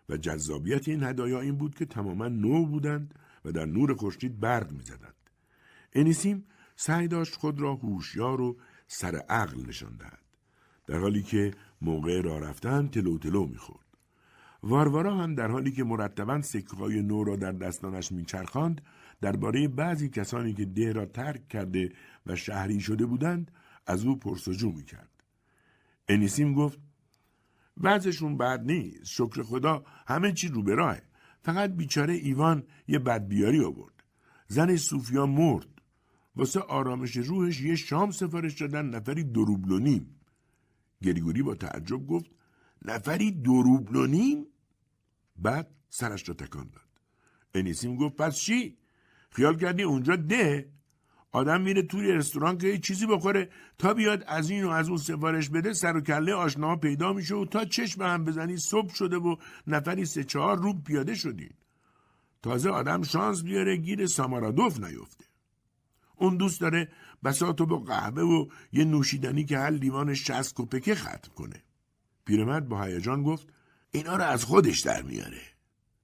[0.09, 4.73] و جذابیت این هدایا این بود که تماما نو بودند و در نور خورشید برق
[4.73, 5.15] می‌زدند.
[5.93, 6.45] انیسیم
[6.77, 10.23] سعی داشت خود را هوشیار و سر عقل نشان دهد
[10.87, 13.90] در حالی که موقع را رفتن تلو تلو می‌خورد.
[14.63, 18.81] واروارا هم در حالی که مرتبا سکههای نو را در دستانش میچرخاند
[19.21, 21.93] درباره بعضی کسانی که ده را ترک کرده
[22.27, 23.51] و شهری شده بودند
[23.87, 25.11] از او پرسجو می‌کرد.
[26.09, 26.79] انیسیم گفت
[27.77, 29.05] وضعشون بد نیست.
[29.05, 31.03] شکر خدا همه چی رو به راهه.
[31.43, 34.05] فقط بیچاره ایوان یه بدبیاری آورد.
[34.47, 35.69] زن صوفیا مرد.
[36.37, 40.21] واسه آرامش روحش یه شام سفارش دادن نفری دروبل و نیم
[41.03, 42.31] گریگوری با تعجب گفت
[42.85, 44.47] نفری دروبل و نیم
[45.41, 46.91] بعد سرش را تکان داد.
[47.55, 48.77] انیسیم گفت پس چی؟
[49.31, 50.69] خیال کردی اونجا ده؟
[51.33, 53.51] آدم میره توی رستوران که چیزی بخوره.
[53.79, 57.35] تا بیاد از این و از اون سفارش بده سر و کله آشناها پیدا میشه
[57.35, 61.51] و تا چشم هم بزنی صبح شده و نفری سه چهار روب پیاده شدین
[62.43, 65.25] تازه آدم شانس بیاره گیر سامارادوف نیفته.
[66.17, 66.89] اون دوست داره
[67.25, 71.63] بساتو با قهوه و یه نوشیدنی که هر لیوان شست کپکه ختم کنه.
[72.25, 73.49] پیرمرد با هیجان گفت
[73.91, 75.43] اینا رو از خودش در میاره.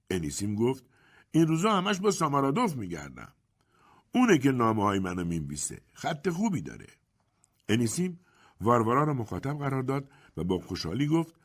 [0.09, 0.83] انیسیم گفت
[1.31, 3.33] این روزا همش با سامارادوف میگردم.
[4.11, 6.87] اونه که نامه های منو می‌نویسه خط خوبی داره.
[7.69, 8.19] انیسیم
[8.61, 11.35] واروارا رو مخاطب قرار داد و با خوشحالی گفت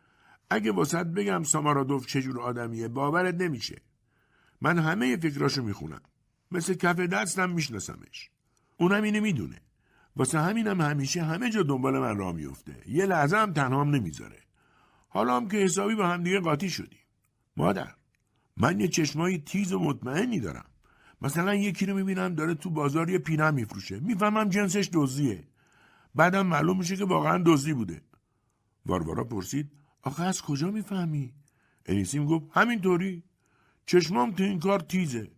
[0.50, 3.82] اگه واسط بگم سامارادوف چجور آدمیه باورت نمیشه.
[4.60, 6.00] من همه فکراشو می‌خونم.
[6.50, 8.30] مثل کف دستم میشناسمش.
[8.76, 9.60] اونم اینو می‌دونه.
[10.16, 14.41] واسه همینم همیشه همه جا دنبال من را میفته یه لحظه هم تنهام نمی‌ذاره.
[15.12, 16.98] حالا هم که حسابی با هم دیگه قاطی شدیم.
[17.56, 17.94] مادر
[18.56, 20.64] من یه چشمای تیز و مطمئنی دارم.
[21.22, 24.00] مثلا یکی رو می‌بینم داره تو بازار یه پینه میفروشه.
[24.00, 25.44] می‌فهمم جنسش دزدیه.
[26.14, 28.02] بعدم معلوم میشه که واقعا دزدی بوده.
[28.86, 29.72] واروارا پرسید
[30.02, 31.34] آخه از کجا می‌فهمی؟
[31.86, 33.22] انیسیم گفت همینطوری.
[33.86, 35.30] چشمام تو این کار تیزه.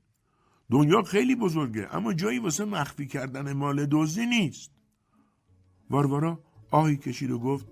[0.70, 4.70] دنیا خیلی بزرگه اما جایی واسه مخفی کردن مال دزدی نیست.
[5.90, 7.66] واروارا آهی کشید و گفت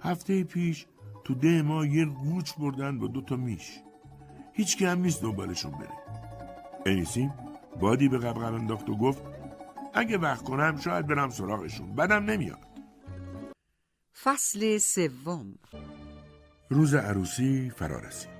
[0.00, 0.86] هفته پیش
[1.26, 3.80] تو ده ما یه گوچ بردن با دوتا میش.
[4.52, 5.98] هیچ که هم نیست دنبالشون بره.
[6.86, 7.34] انیسیم
[7.80, 9.22] بادی به قبقب انداخت و گفت
[9.94, 11.94] اگه وقت کنم شاید برم سراغشون.
[11.94, 12.58] بدم نمیاد.
[14.22, 15.54] فصل سوم.
[16.70, 18.30] روز عروسی فرا رسید.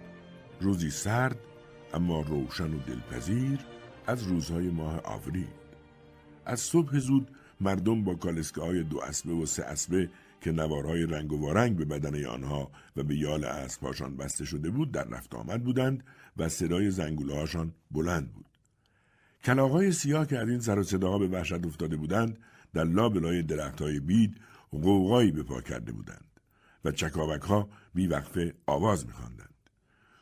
[0.60, 1.38] روزی سرد
[1.94, 3.58] اما روشن و دلپذیر
[4.06, 5.48] از روزهای ماه آوریل.
[6.44, 10.10] از صبح زود مردم با کالسکه های دو اسبه و سه اسبه
[10.46, 14.92] که نوارهای رنگ و وارنگ به بدن آنها و به یال اسبهاشان بسته شده بود
[14.92, 16.04] در رفت آمد بودند
[16.36, 18.46] و صدای زنگوله هاشان بلند بود.
[19.44, 22.38] کلاغای سیاه که از این سر و صداها به وحشت افتاده بودند
[22.72, 24.36] در لابلای درخت های بید
[24.70, 26.40] قوقایی به پا کرده بودند
[26.84, 29.54] و چکاوک ها بیوقفه آواز میخواندند.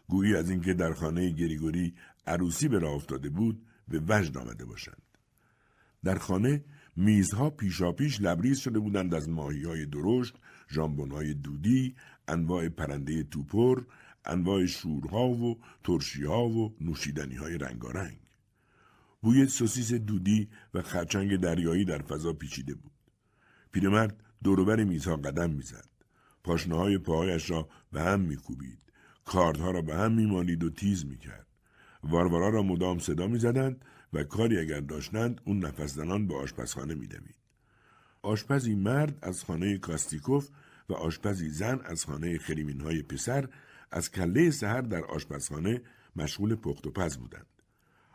[0.09, 1.95] گویی از اینکه در خانه گریگوری
[2.27, 5.03] عروسی به راه افتاده بود به وجد آمده باشند.
[6.05, 6.65] در خانه
[6.97, 10.35] میزها پیشاپیش لبریز شده بودند از ماهی های درشت،
[10.69, 11.95] جامبون های دودی،
[12.29, 13.83] انواع پرنده توپر،
[14.25, 18.19] انواع شورها و ترشیها و نوشیدنی های رنگارنگ.
[19.23, 22.93] بوی سوسیس دودی و خرچنگ دریایی در فضا پیچیده بود.
[23.73, 25.89] پیرمرد دوروبر میزها قدم می‌زد.
[26.45, 28.79] پاشنه های پاهایش را به هم میکوبید.
[29.25, 31.47] کاردها را به هم میمالید و تیز می‌کرد.
[32.03, 37.37] واروارا را مدام صدا می‌زدند و کاری اگر داشتند اون نفس زنان به آشپزخانه میدوید.
[38.22, 40.48] آشپزی مرد از خانه کاستیکوف
[40.88, 43.48] و آشپزی زن از خانه خریمین های پسر
[43.90, 45.83] از کله سهر در آشپزخانه
[46.16, 47.46] مشغول پخت و پز بودند.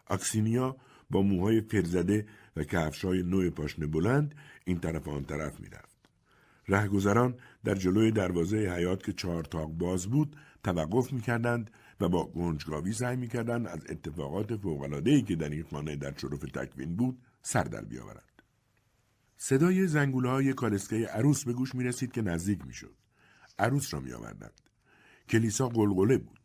[0.08, 0.76] اکسینیا
[1.10, 4.36] با موهای فرزده و کفشای نوع پاشنه بلند
[4.66, 6.00] این طرف آن طرف می‌رفت.
[6.68, 12.94] رهگذران در جلوی دروازه حیات که چهار تاق باز بود توقف می‌کردند و با گنجگاوی
[12.94, 17.86] سعی می‌کردند از اتفاقات فوقالعادهای که در این خانه در شرف تکوین بود سر در
[17.86, 18.42] بیاورند.
[19.38, 22.96] صدای زنگوله های کالسکه عروس به گوش می رسید که نزدیک می شد.
[23.60, 24.62] عروس را می آوردند.
[25.30, 26.40] کلیسا قلقله بود.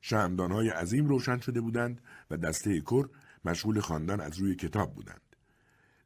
[0.00, 3.08] شمدان های عظیم روشن شده بودند و دسته کر
[3.44, 5.36] مشغول خواندن از روی کتاب بودند.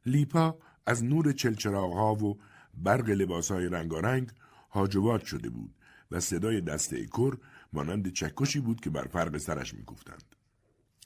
[0.05, 2.37] لیپا از نور چلچراغ و
[2.73, 4.29] برق لباس های رنگارنگ
[4.69, 5.75] هاجوات شده بود
[6.11, 7.37] و صدای دسته کر
[7.73, 10.23] مانند چکشی بود که بر فرق سرش می‌گفتند.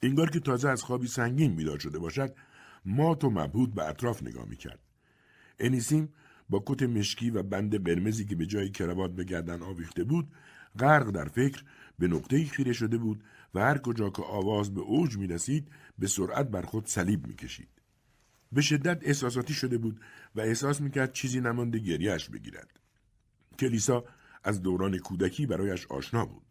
[0.02, 2.34] انگار که تازه از خوابی سنگین بیدار شده باشد
[2.84, 4.80] مات و مبهود به اطراف نگاه می‌کرد.
[5.58, 6.08] انیسیم
[6.48, 10.28] با کت مشکی و بند قرمزی که به جای کروات به گردن آویخته بود
[10.78, 11.64] غرق در فکر
[11.98, 16.06] به نقطه خیره شده بود و هر کجا که آواز به اوج می رسید به
[16.06, 17.68] سرعت بر خود صلیب می کشید.
[18.52, 20.00] به شدت احساساتی شده بود
[20.34, 22.80] و احساس می کرد چیزی نمانده گریهش بگیرد.
[23.58, 24.04] کلیسا
[24.44, 26.47] از دوران کودکی برایش آشنا بود.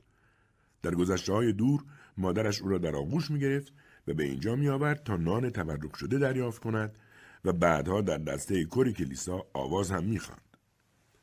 [0.81, 1.83] در گذشته های دور
[2.17, 3.73] مادرش او را در آغوش می گرفت
[4.07, 6.97] و به اینجا می آورد تا نان تبرک شده دریافت کند
[7.45, 10.57] و بعدها در دسته کری کلیسا آواز هم می خاند.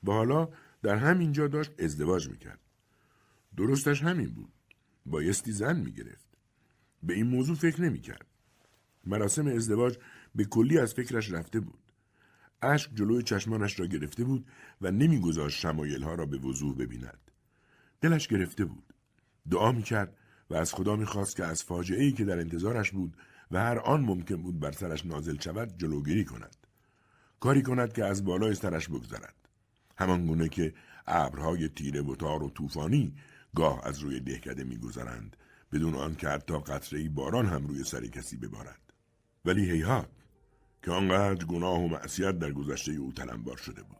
[0.04, 0.48] و حالا
[0.82, 2.60] در همین جا داشت ازدواج می کرد.
[3.56, 4.52] درستش همین بود.
[5.06, 6.26] بایستی زن می گرفت.
[7.02, 8.26] به این موضوع فکر نمی کرد.
[9.06, 9.98] مراسم ازدواج
[10.34, 11.78] به کلی از فکرش رفته بود.
[12.62, 14.46] اشک جلوی چشمانش را گرفته بود
[14.80, 17.30] و نمیگذاشت شمایلها را به وضوح ببیند.
[18.00, 18.93] دلش گرفته بود.
[19.50, 20.16] دعا می کرد
[20.50, 23.16] و از خدا می‌خواست که از فاجعه ای که در انتظارش بود
[23.50, 26.56] و هر آن ممکن بود بر سرش نازل شود جلوگیری کند.
[27.40, 29.34] کاری کند که از بالای سرش بگذرد.
[29.98, 30.74] همان گونه که
[31.06, 33.14] ابرهای تیره و تار و طوفانی
[33.54, 35.36] گاه از روی دهکده میگذرند
[35.72, 38.80] بدون آنکه حتی قطره باران هم روی سر کسی ببارد.
[39.44, 40.08] ولی هیهات
[40.82, 43.96] که آنقدر گناه و معصیت در گذشته او تلمبار شده بود.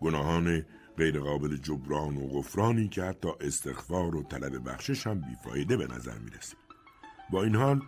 [0.00, 0.64] گناهان
[0.98, 6.30] غیرقابل جبران و غفرانی که حتی استغفار و طلب بخشش هم بیفایده به نظر می
[6.30, 6.58] رسید.
[7.30, 7.80] با این حال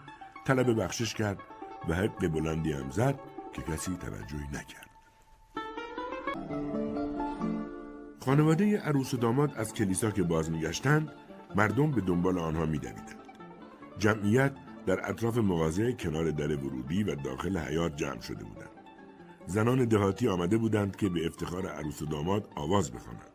[0.47, 1.39] طلب بخشش کرد
[1.89, 3.21] و حق بلندی هم زد
[3.53, 4.91] که کسی توجهی نکرد.
[8.25, 11.13] خانواده عروس و داماد از کلیسا که باز میگشتند
[11.57, 13.15] مردم به دنبال آنها میدویدند
[13.99, 14.53] جمعیت
[14.87, 18.76] در اطراف مغازه کنار در ورودی و داخل حیات جمع شده بودند
[19.47, 23.31] زنان دهاتی آمده بودند که به افتخار عروس و داماد آواز بخوانند.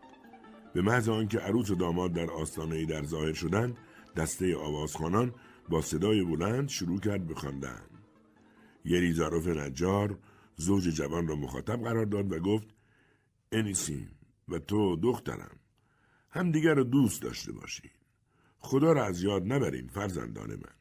[0.74, 3.78] به محض آنکه عروس و داماد در آستانه در ظاهر شدند
[4.16, 5.34] دسته آوازخوانان
[5.70, 7.82] با صدای بلند شروع کرد به خواندن.
[8.86, 10.18] یریزاروف نجار
[10.56, 12.68] زوج جوان را مخاطب قرار داد و گفت
[13.52, 14.10] انیسیم
[14.48, 15.60] و تو دخترم
[16.30, 17.92] همدیگر رو دوست داشته باشین.
[18.60, 20.76] خدا را از یاد نبرین فرزندان من.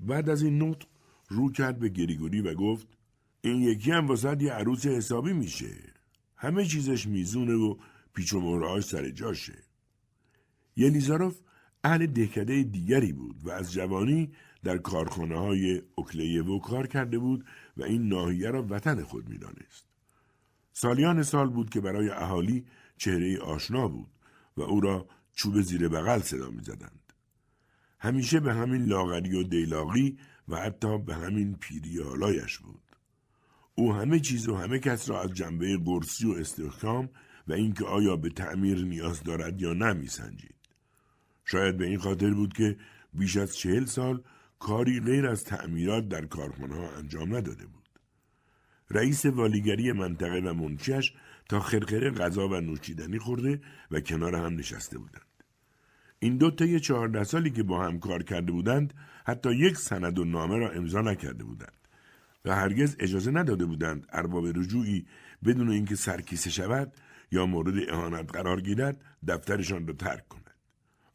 [0.00, 0.86] بعد از این نطق
[1.28, 2.88] رو کرد به گریگوری و گفت
[3.44, 5.76] این یکی هم واسه یه عروس حسابی میشه
[6.36, 7.76] همه چیزش میزونه و
[8.14, 9.58] پیچ و مهرهاش سر جاشه
[10.76, 11.40] یلیزاروف
[11.84, 15.82] اهل دهکده دیگری بود و از جوانی در کارخانه های
[16.40, 17.44] و کار کرده بود
[17.76, 19.86] و این ناحیه را وطن خود می‌دانست.
[20.72, 22.64] سالیان سال بود که برای اهالی
[22.96, 24.10] چهره آشنا بود
[24.56, 27.12] و او را چوب زیر بغل صدا می زدند.
[27.98, 32.93] همیشه به همین لاغری و دیلاغی و حتی به همین پیری حالایش بود.
[33.74, 37.08] او همه چیز و همه کس را از جنبه قرصی و استحکام
[37.48, 40.54] و اینکه آیا به تعمیر نیاز دارد یا نه میسنجید.
[41.44, 42.76] شاید به این خاطر بود که
[43.14, 44.22] بیش از چهل سال
[44.58, 47.88] کاری غیر از تعمیرات در کارخانه انجام نداده بود.
[48.90, 51.12] رئیس والیگری منطقه و منشیش
[51.48, 53.60] تا خرخره غذا و نوشیدنی خورده
[53.90, 55.44] و کنار هم نشسته بودند.
[56.18, 58.94] این دو طی چهارده سالی که با هم کار کرده بودند
[59.26, 61.83] حتی یک سند و نامه را امضا نکرده بودند
[62.44, 65.06] و هرگز اجازه نداده بودند ارباب رجوعی
[65.44, 66.92] بدون اینکه سرکیسه شود
[67.30, 70.50] یا مورد اهانت قرار گیرد دفترشان را ترک کند.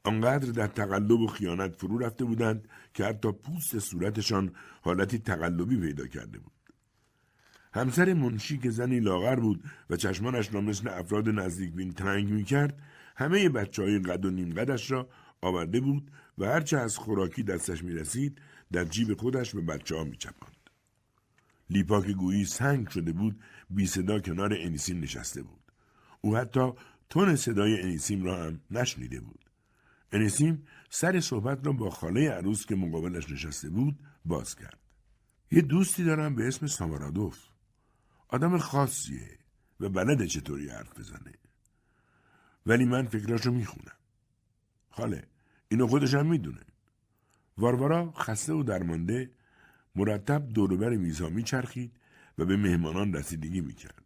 [0.03, 6.07] آنقدر در تقلب و خیانت فرو رفته بودند که حتی پوست صورتشان حالتی تقلبی پیدا
[6.07, 6.51] کرده بود.
[7.73, 12.43] همسر منشی که زنی لاغر بود و چشمانش را مثل افراد نزدیک بین تنگ می
[12.43, 12.79] کرد
[13.15, 15.09] همه بچه های قد و نیم قدش را
[15.41, 20.03] آورده بود و هرچه از خوراکی دستش می رسید در جیب خودش به بچه ها
[20.03, 20.58] می چپاند.
[21.69, 25.71] لیپا که گویی سنگ شده بود بی صدا کنار انیسیم نشسته بود.
[26.21, 26.71] او حتی
[27.09, 29.45] تون صدای انیسیم را هم نشنیده بود.
[30.11, 34.79] انیسیم سر صحبت را با خاله عروس که مقابلش نشسته بود باز کرد.
[35.51, 37.39] یه دوستی دارم به اسم سامارادوف.
[38.27, 39.39] آدم خاصیه
[39.79, 41.33] و بلده چطوری حرف بزنه.
[42.65, 43.97] ولی من فکراشو می‌خونم.
[44.89, 45.27] خاله
[45.67, 46.61] اینو خودش هم می‌دونه.
[47.57, 49.31] واروارا خسته و درمانده
[49.95, 51.91] مرتب دوروبر میزها میچرخید
[52.37, 54.05] و به مهمانان رسیدگی می‌کرد.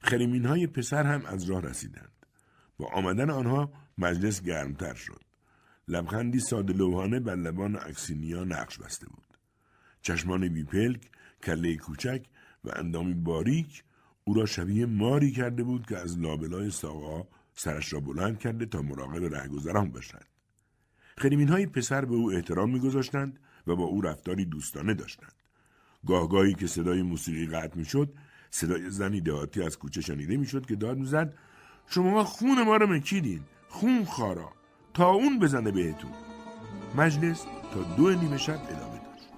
[0.00, 2.12] خریمین های پسر هم از راه رسیدند.
[2.78, 5.20] با آمدن آنها مجلس گرمتر شد.
[5.88, 9.38] لبخندی ساده لوحانه بر لبان اکسینیا نقش بسته بود.
[10.02, 11.10] چشمان بیپلک،
[11.42, 12.26] کله کوچک
[12.64, 13.84] و اندامی باریک
[14.24, 18.82] او را شبیه ماری کرده بود که از لابلای ساقا سرش را بلند کرده تا
[18.82, 20.24] مراقب رهگذران باشد.
[21.18, 25.32] خریمین های پسر به او احترام میگذاشتند و با او رفتاری دوستانه داشتند.
[26.06, 28.14] گاهگاهی که صدای موسیقی قطع می‌شد
[28.50, 31.34] صدای زنی دهاتی از کوچه شنیده می‌شد که داد می‌زد
[31.86, 34.52] شما خون ما رو مکیدین خون خارا
[34.94, 36.10] تا اون بزنه بهتون.
[36.96, 37.44] مجلس
[37.74, 39.28] تا دو نیمه شب ادامه داشت.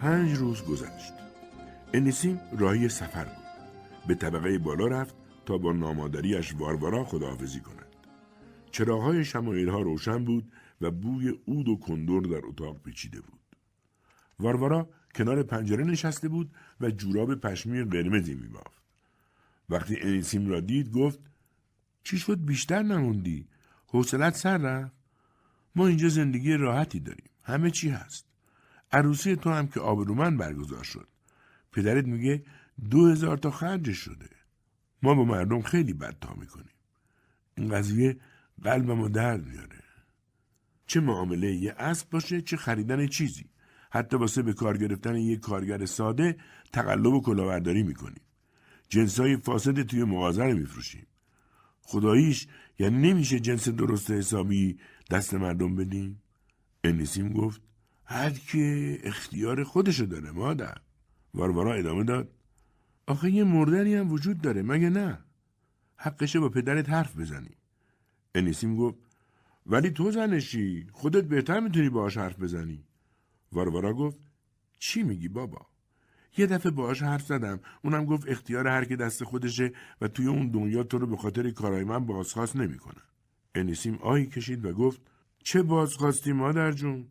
[0.00, 1.12] پنج روز گذشت.
[1.94, 3.44] انیسیم راهی سفر بود.
[4.08, 5.14] به طبقه بالا رفت
[5.46, 7.86] تا با نامادریش واروارا خداحافظی کند.
[8.70, 13.40] چراغهای شمایل ها روشن بود و بوی اود و کندور در اتاق پیچیده بود.
[14.38, 18.82] واروارا کنار پنجره نشسته بود و جوراب پشمی قرمزی میبافت.
[19.68, 21.18] وقتی انیسیم را دید گفت
[22.02, 23.48] چی شد بیشتر نموندی؟
[23.86, 24.92] حوصلت سر رفت.
[25.74, 27.30] ما اینجا زندگی راحتی داریم.
[27.42, 28.26] همه چی هست.
[28.92, 31.08] عروسی تو هم که آبرومن برگزار شد.
[31.72, 32.44] پدرت میگه
[32.90, 34.28] دو هزار تا خرجش شده.
[35.02, 36.74] ما با مردم خیلی بد تا می‌کنیم.
[37.56, 38.16] این قضیه
[38.62, 39.77] قلبمو درد میاره
[40.88, 43.44] چه معامله یه اسب باشه چه خریدن چیزی.
[43.90, 46.36] حتی واسه به کار گرفتن یک کارگر ساده
[46.72, 48.22] تقلب و کلاورداری می‌کنیم.
[48.88, 51.06] جنسای فاسد توی مغازه رو میفروشیم.
[51.82, 52.46] خداییش
[52.78, 54.78] یعنی نمیشه جنس درست حسابی
[55.10, 56.22] دست مردم بدیم؟
[56.84, 57.60] انیسیم گفت
[58.04, 60.76] هر که اختیار خودشو داره مادر.
[61.34, 62.28] واروارا ادامه داد
[63.06, 65.18] آخه یه مردنی هم وجود داره مگه نه؟
[65.96, 67.56] حقشه با پدرت حرف بزنی.
[68.34, 69.07] انیسیم گفت
[69.68, 72.84] ولی تو زنشی خودت بهتر می‌تونی باهاش حرف بزنی.
[73.52, 74.18] واروارا گفت
[74.78, 75.66] چی میگی بابا؟
[76.36, 77.60] یه دفعه باهاش حرف زدم.
[77.84, 81.50] اونم گفت اختیار هر که دست خودشه و توی اون دنیا تو رو به خاطر
[81.50, 83.02] کارای من بازخواست نمی‌کنه.
[83.54, 85.00] انیسیم آهی کشید و گفت
[85.42, 87.06] چه بازخواستی مادر جون؟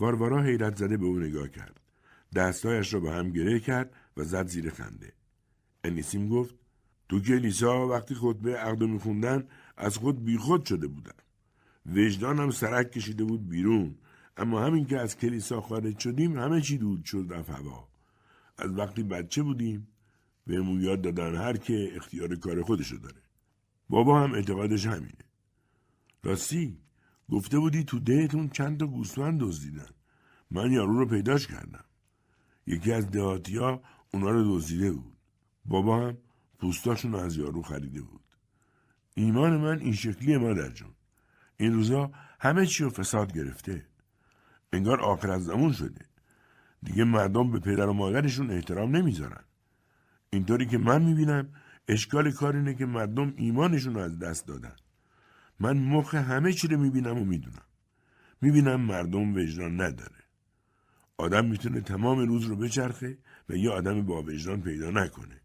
[0.00, 1.80] واروارا حیرت زده به او نگاه کرد.
[2.34, 5.12] دستایش را به هم گره کرد و زد زیر خنده.
[5.84, 6.54] انیسیم گفت
[7.08, 11.14] تو کلیسا وقتی خطبه عقد میخوندن از خود بیخود شده بودم
[11.86, 13.94] وجدانم سرک کشیده بود بیرون.
[14.36, 17.88] اما همین که از کلیسا خارج شدیم همه چی دود شد رفت هوا.
[18.58, 19.88] از وقتی بچه بودیم
[20.46, 23.22] بهمون یاد دادن هر که اختیار کار خودشو داره.
[23.88, 25.24] بابا هم اعتقادش همینه.
[26.22, 26.78] راستی
[27.28, 29.90] گفته بودی تو دهتون چند تا گوسفند دزدیدن.
[30.50, 31.84] من یارو رو پیداش کردم.
[32.66, 33.82] یکی از دهاتیا
[34.14, 35.16] اونا رو دزدیده بود.
[35.64, 36.18] بابا هم
[36.58, 38.20] پوستاشون از یارو خریده بود.
[39.14, 40.94] ایمان من این شکلی مادر جون
[41.60, 43.86] این روزا همه چی رو فساد گرفته.
[44.72, 46.04] انگار آخر از زمون شده.
[46.82, 49.44] دیگه مردم به پدر و مادرشون احترام نمی‌ذارن.
[50.30, 51.48] اینطوری که من می‌بینم
[51.88, 54.76] اشکال کار اینه که مردم ایمانشون رو از دست دادن.
[55.60, 57.64] من مخ همه چی رو می‌بینم و می‌دونم.
[58.40, 60.24] می‌بینم مردم وجدان نداره.
[61.16, 65.40] آدم می‌تونه تمام روز رو بچرخه و یه آدم با وجدان پیدا نکنه.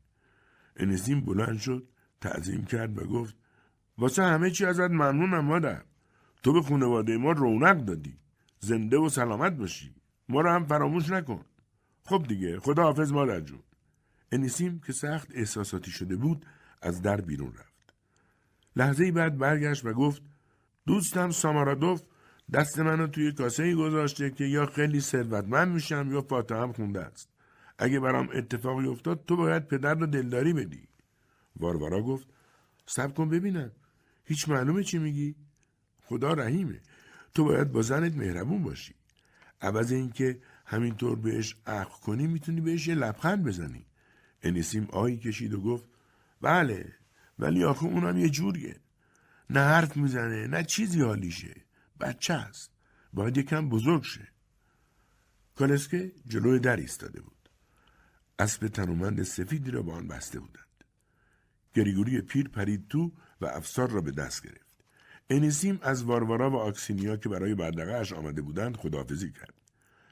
[0.78, 1.88] انسیم بلند شد
[2.22, 3.36] تعظیم کرد و گفت
[3.98, 5.84] واسه همه چی ازت ممنونم مادر.
[6.44, 8.18] تو به خانواده ما رونق دادی
[8.60, 9.96] زنده و سلامت باشی
[10.30, 11.46] ما رو هم فراموش نکن
[12.06, 13.60] خب دیگه خدا حافظ مادر جون
[14.32, 16.46] انیسیم که سخت احساساتی شده بود
[16.82, 17.94] از در بیرون رفت.
[18.76, 20.22] لحظه بعد برگشت و گفت
[20.86, 22.02] دوستم سامارادوف
[22.54, 27.30] دست منو توی کاسه ای گذاشته که یا خیلی ثروتمند میشم یا فاتحم خونده است.
[27.78, 30.88] اگه برام اتفاقی افتاد تو باید پدر رو دلداری بدی.
[31.56, 32.28] واروارا گفت
[32.86, 33.72] سب کن ببینم.
[34.26, 35.36] هیچ معلومه چی میگی؟
[36.06, 36.80] خدا رحیمه.
[37.34, 38.96] تو باید با زنت مهربون باشی.
[39.62, 43.86] عوض اینکه همینطور بهش عقل کنی می‌تونی بهش یه لبخند بزنی.
[44.42, 45.86] انیسیم آهی کشید و گفت
[46.42, 46.94] بله
[47.40, 48.80] ولی آخه اونم یه جوریه.
[49.50, 51.56] نه حرف می‌زنه نه چیزی حالیشه.
[52.00, 52.72] بچه است.
[53.14, 54.28] باید یکم بزرگ شه.
[55.56, 57.50] کالسکه جلوی در ایستاده بود.
[58.40, 60.84] اسب تنومند سفیدی را با آن بسته بودند.
[61.74, 64.63] گریگوری پیر پرید تو و افسار را به دست گرفت.
[65.34, 69.54] انیسیم از واروارا و آکسینیا که برای بردقهاش آمده بودند خداحافظی کرد.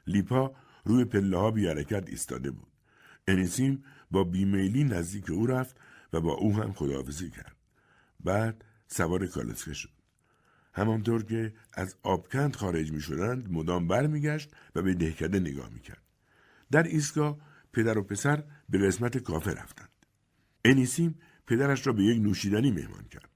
[0.06, 0.54] لیپا
[0.84, 2.72] روی پله ها بی حرکت ایستاده بود.
[3.28, 5.76] انیسیم با بیمیلی نزدیک او رفت
[6.12, 7.56] و با او هم خداحافظی کرد.
[8.20, 9.90] بعد سوار کالسکه شد.
[10.72, 16.02] همانطور که از آبکند خارج می شدند مدام برمیگشت و به دهکده نگاه می کرد.
[16.70, 17.38] در ایستگاه
[17.72, 19.88] پدر و پسر به قسمت کافه رفتند.
[20.64, 23.31] انیسیم پدرش را به یک نوشیدنی مهمان کرد.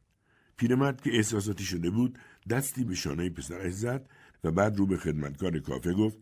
[0.56, 2.18] پیرمرد که احساساتی شده بود
[2.50, 4.08] دستی به شانه پسرش زد
[4.44, 6.18] و بعد رو به خدمتکار کافه گفت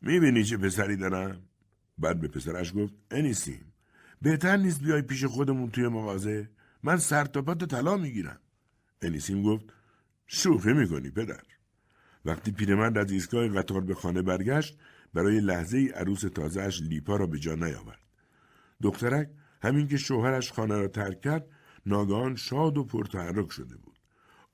[0.00, 1.42] می‌بینی چه پسری دارم؟
[1.98, 3.72] بعد به پسرش گفت انیسیم
[4.22, 6.50] بهتر نیست بیای پیش خودمون توی مغازه؟
[6.82, 8.40] من سر تا پات طلا می‌گیرم.
[9.02, 9.64] انیسیم گفت
[10.26, 11.42] شوخی می‌کنی پدر.
[12.24, 14.78] وقتی پیرمرد از ایستگاه قطار به خانه برگشت
[15.14, 17.98] برای لحظه ای عروس تازهش لیپا را به جا نیاورد.
[18.82, 19.30] دخترک
[19.62, 21.46] همین که شوهرش خانه را ترک کرد
[21.86, 23.98] ناگهان شاد و پرتحرک شده بود.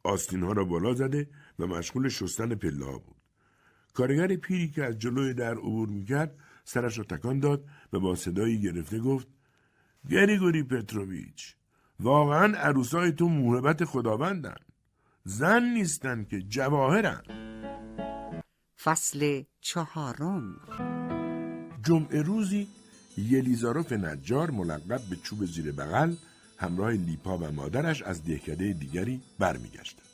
[0.02, 3.16] آستین ها را بالا زده و مشغول شستن پله ها بود.
[3.94, 8.60] کارگر پیری که از جلوی در عبور می‌کرد سرش را تکان داد و با صدایی
[8.60, 9.26] گرفته گفت
[10.10, 11.54] گریگوری پتروویچ
[12.00, 14.56] واقعا عروسای تو موهبت خداوندن.
[15.24, 17.22] زن نیستن که جواهرن.
[18.82, 20.56] فصل چهارم.
[21.84, 22.68] جمعه روزی
[23.16, 26.14] یلیزاروف نجار ملقب به چوب زیر بغل
[26.58, 30.06] همراه لیپا و مادرش از دهکده دیگری برمیگشتند.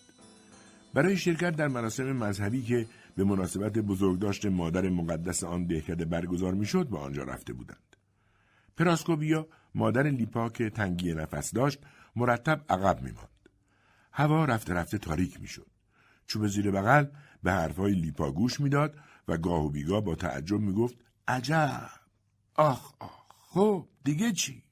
[0.94, 2.86] برای شرکت در مراسم مذهبی که
[3.16, 7.96] به مناسبت بزرگداشت مادر مقدس آن دهکده برگزار می‌شد به آنجا رفته بودند.
[8.76, 11.78] پراسکوبیا مادر لیپا که تنگی نفس داشت
[12.16, 13.28] مرتب عقب میماند.
[14.12, 15.66] هوا رفته رفته تاریک می‌شد.
[16.26, 17.06] چوب زیر بغل
[17.42, 18.96] به حرفهای لیپا گوش می‌داد
[19.28, 20.96] و گاه و بیگاه با تعجب می‌گفت
[21.28, 21.90] عجب
[22.54, 24.62] آخ آخ خب دیگه چی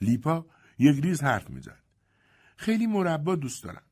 [0.00, 0.46] لیپا
[0.80, 1.82] یک ریز حرف می‌زد.
[2.56, 3.82] خیلی مربا دوست دارم.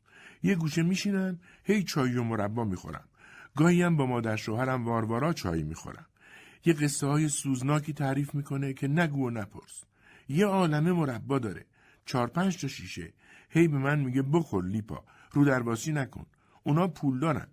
[0.42, 3.08] یه گوشه میشینم هی چای و مربا می‌خورم.
[3.56, 6.06] گاهی هم با مادر شوهرم واروارا چای می‌خورم.
[6.64, 9.84] یه قصه های سوزناکی تعریف می‌کنه که نگو و نپرس.
[10.28, 11.66] یه عالمه مربا داره.
[12.04, 13.12] چهار پنج تا شیشه.
[13.50, 16.26] هی به من میگه بخور لیپا رو درواسی نکن.
[16.62, 17.48] اونا پول دارن.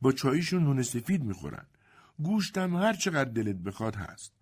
[0.00, 1.66] با چاییشون نون سفید می‌خورن.
[2.18, 4.32] گوشتم هر چقدر دلت بخواد هست.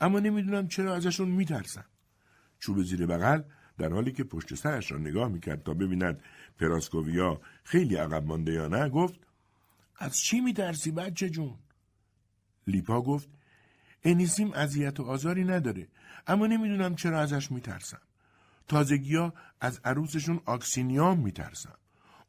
[0.00, 1.84] اما نمی‌دونم چرا ازشون میترسم.
[2.58, 3.42] چوب زیر بغل
[3.78, 6.22] در حالی که پشت سرش را نگاه می‌کرد تا ببیند
[6.58, 9.20] پراسکوویا خیلی عقب مانده یا نه گفت
[9.98, 11.54] از چی میترسی بچه جون؟
[12.66, 13.28] لیپا گفت
[14.04, 15.88] انیسیم اذیت و آزاری نداره
[16.26, 18.00] اما نمی‌دونم چرا ازش میترسم.
[18.68, 21.78] تازگیا از عروسشون آکسینیام میترسم.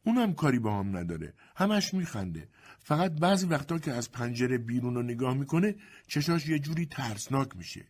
[0.03, 2.47] اونم کاری با هم نداره همش میخنده.
[2.83, 5.75] فقط بعضی وقتا که از پنجره بیرون رو نگاه می‌کنه
[6.07, 7.85] چشاش یه جوری ترسناک میشه.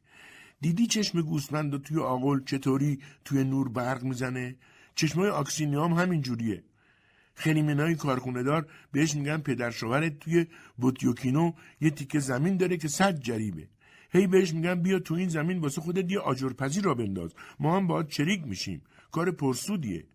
[0.62, 4.56] دیدی چشم گوسفند توی آقل چطوری توی نور برق می‌زنه؟
[4.96, 6.64] چشمای آکسینیام همین جوریه.
[7.34, 10.46] خیلی منای کارخونه دار بهش میگن پدر شوهرت توی
[10.78, 11.52] بوتیوکینو.
[11.82, 13.68] یه تیکه زمین داره که صد جریبه
[14.12, 17.34] هی بهش میگن بیا تو این زمین واسه خودت یه آجرپزی را بنداز.
[17.60, 18.82] ما هم باید چریک میشیم.
[19.12, 20.06] کار پرسودیه.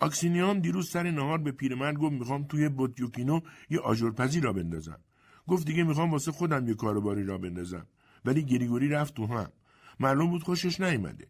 [0.00, 5.00] آکسینیام دیروز سر نهار به پیرمرد گفت می‌خوام توی بوتیوکینو یه آجرپزی را بندازم.
[5.46, 7.86] گفت دیگه می‌خوام واسه خودم یه کاروباری را بندازم.
[8.24, 9.52] ولی گریگوری رفت تو هم.
[10.00, 11.26] معلوم بود خوشش نیامده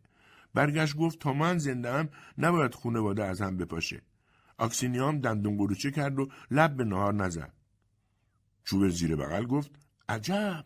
[0.54, 2.08] برگشت گفت تا من زنده هم
[2.38, 4.02] نباید خونواده از هم بپاشه.
[4.58, 7.52] آکسینیام دندون گروچه کرد و لب به نهار نزد.
[8.64, 9.70] چوب زیر بغل گفت
[10.08, 10.64] عجب!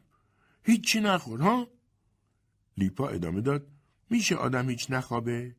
[0.64, 1.68] هیچی نخور ها؟
[2.76, 3.66] لیپا ادامه داد
[4.10, 5.56] میشه آدم هیچ نخوابه؟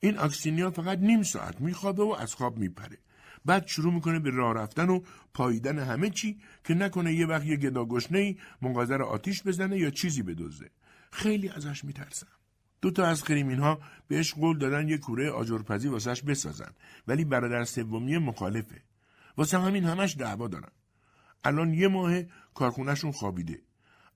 [0.00, 2.98] این آکسینیا فقط نیم ساعت میخوابه و از خواب میپره.
[3.44, 5.00] بعد شروع می‌کنه به راه رفتن و
[5.34, 10.22] پاییدن همه چی که نکنه یه وقت یه گداگشنه ای منقذر آتیش بزنه یا چیزی
[10.22, 10.70] بدوزه
[11.12, 12.26] خیلی ازش میترسم.
[12.82, 16.72] دو تا از خریمین ها بهش قول دادن یه کوره آجرپزی واسش بسازن.
[17.08, 18.82] ولی برادر سومی مخالفه.
[19.36, 20.70] واسه همین همش دعوا دارن.
[21.44, 22.22] الان یه ماه
[22.54, 23.62] کارخونهشون خوابیده.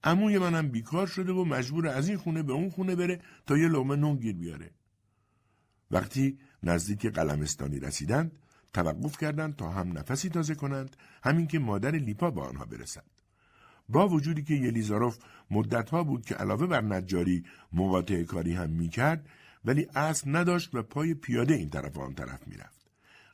[0.04, 3.68] عموی منم بیکار شده و مجبور از این خونه به اون خونه بره تا یه
[3.68, 4.70] لغمه نون گیر بیاره.
[5.90, 8.38] وقتی نزدیک قلمستانی رسیدند
[8.72, 13.13] توقف کردند تا هم نفسی تازه کنند همین که مادر لیپا به آنها برسد.
[13.88, 15.18] با وجودی که یلیزاروف
[15.50, 19.28] مدتها بود که علاوه بر نجاری مقاطع کاری هم می‌کرد
[19.64, 22.84] ولی اسب نداشت و پای پیاده این طرف و آن طرف می‌رفت.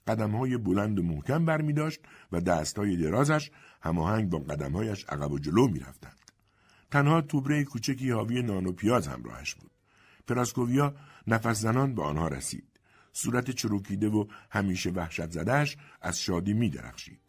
[0.06, 2.00] قدمهای بلند و محکم بر می داشت
[2.32, 3.50] و دستهای درازش
[3.82, 6.32] هماهنگ با قدمهایش عقب و جلو می رفتند.
[6.90, 9.70] تنها توبره کوچکی حاوی نان و پیاز همراهش بود.
[10.28, 10.94] پراسکوویا
[11.26, 12.64] نفس زنان به آنها رسید.
[13.12, 17.20] صورت چروکیده و همیشه وحشت زدهش از شادی می درخشید.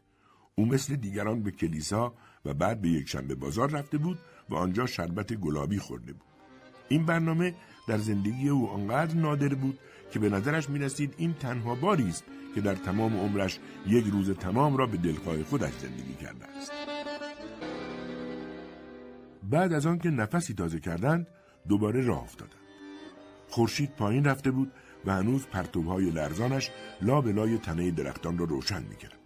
[0.56, 2.14] او مثل دیگران به کلیسا
[2.46, 4.20] و بعد به یک شنبه بازار رفته بود
[4.50, 6.28] و آنجا شربت گلابی خورده بود.
[6.90, 7.56] این برنامه
[7.88, 9.80] در زندگی او آنقدر نادر بود
[10.12, 12.24] که به نظرش می رسید این تنها باری است
[12.56, 16.72] که در تمام عمرش یک روز تمام را به دلخواه خودش زندگی کرده است.
[19.44, 21.28] بعد از آنکه نفسی تازه کردند
[21.68, 22.56] دوباره راه افتادند.
[23.48, 24.72] خورشید پایین رفته بود
[25.06, 26.72] و هنوز پرتوهای لرزانش
[27.02, 29.18] لا به لای تنه درختان را روشن می‌کرد.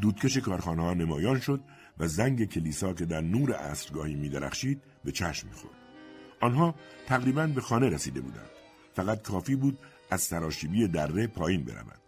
[0.00, 1.60] دودکش کارخانه ها نمایان شد
[1.98, 5.74] و زنگ کلیسا که در نور عصرگاهی میدرخشید به چشم می‌خورد.
[6.40, 6.74] آنها
[7.06, 8.50] تقریبا به خانه رسیده بودند.
[8.92, 9.78] فقط کافی بود
[10.10, 12.00] از سراشیبی دره پایین بروند.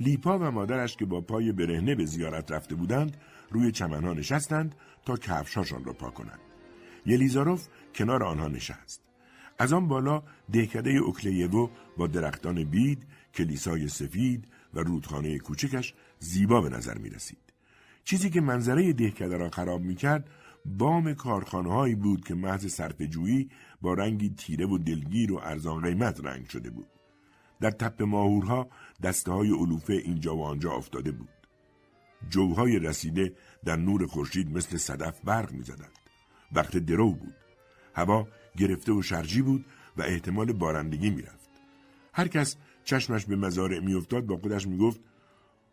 [0.00, 3.16] لیپا و مادرش که با پای برهنه به زیارت رفته بودند
[3.50, 4.74] روی چمنها نشستند
[5.06, 6.40] تا کفشهاشان را پاک کنند.
[7.06, 9.02] یلیزاروف کنار آنها نشست.
[9.58, 10.22] از آن بالا
[10.52, 17.45] دهکده اوکلیوو با درختان بید، کلیسای سفید و رودخانه کوچکش زیبا به نظر می رسید.
[18.06, 20.30] چیزی که منظره دهکده را خراب می کرد
[20.64, 23.50] بام کارخانه بود که محض سرپجویی
[23.80, 26.86] با رنگی تیره و دلگیر و ارزان قیمت رنگ شده بود.
[27.60, 28.68] در تپ ماهورها
[29.02, 31.28] دسته های علوفه اینجا و آنجا افتاده بود.
[32.30, 33.32] جوهای رسیده
[33.64, 35.98] در نور خورشید مثل صدف برق می‌زدند.
[36.52, 37.34] وقت درو بود.
[37.94, 39.64] هوا گرفته و شرجی بود
[39.96, 41.50] و احتمال بارندگی می‌رفت.
[42.12, 45.00] هر کس چشمش به مزارع میافتاد با خودش می‌گفت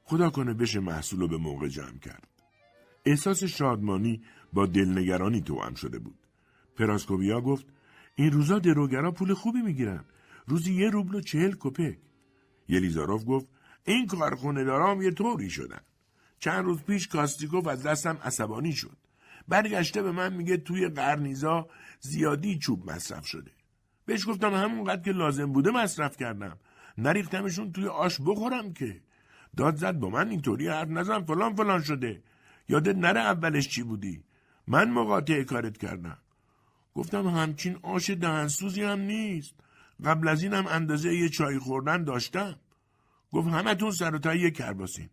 [0.03, 2.27] خدا کنه بشه محصول رو به موقع جمع کرد.
[3.05, 4.21] احساس شادمانی
[4.53, 6.17] با دلنگرانی توام شده بود.
[6.77, 7.65] پراسکوبیا گفت
[8.15, 10.05] این روزا دروگرا پول خوبی می‌گیرن.
[10.47, 11.97] روزی یه روبل و چهل کپک.
[12.67, 13.47] یلیزاروف گفت
[13.85, 15.81] این کارخونه دارام یه طوری شدن.
[16.39, 18.97] چند روز پیش کاستیکوف از دستم عصبانی شد.
[19.47, 21.67] برگشته به من میگه توی قرنیزا
[21.99, 23.51] زیادی چوب مصرف شده.
[24.05, 26.57] بهش گفتم همونقدر که لازم بوده مصرف کردم.
[26.97, 29.01] نریختمشون توی آش بخورم که.
[29.57, 32.23] داد زد با من اینطوری حرف نزن فلان فلان شده.
[32.69, 34.23] یادت نره اولش چی بودی؟
[34.67, 36.17] من مقاطع کارت کردم.
[36.95, 39.55] گفتم همچین آش دهنسوزی هم نیست.
[40.05, 42.55] قبل از اینم اندازه یه چای خوردن داشتم.
[43.31, 45.09] گفت همتون سر و تایی کرباسین.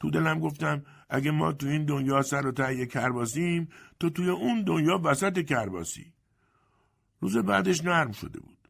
[0.00, 3.68] تو دلم گفتم اگه ما تو این دنیا سر و تایی کرباسیم
[4.00, 6.12] تو توی اون دنیا وسط کرباسی.
[7.20, 8.68] روز بعدش نرم شده بود.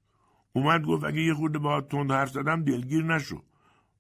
[0.53, 3.43] اومد گفت اگه یه خورده با تند حرف زدم دلگیر نشو.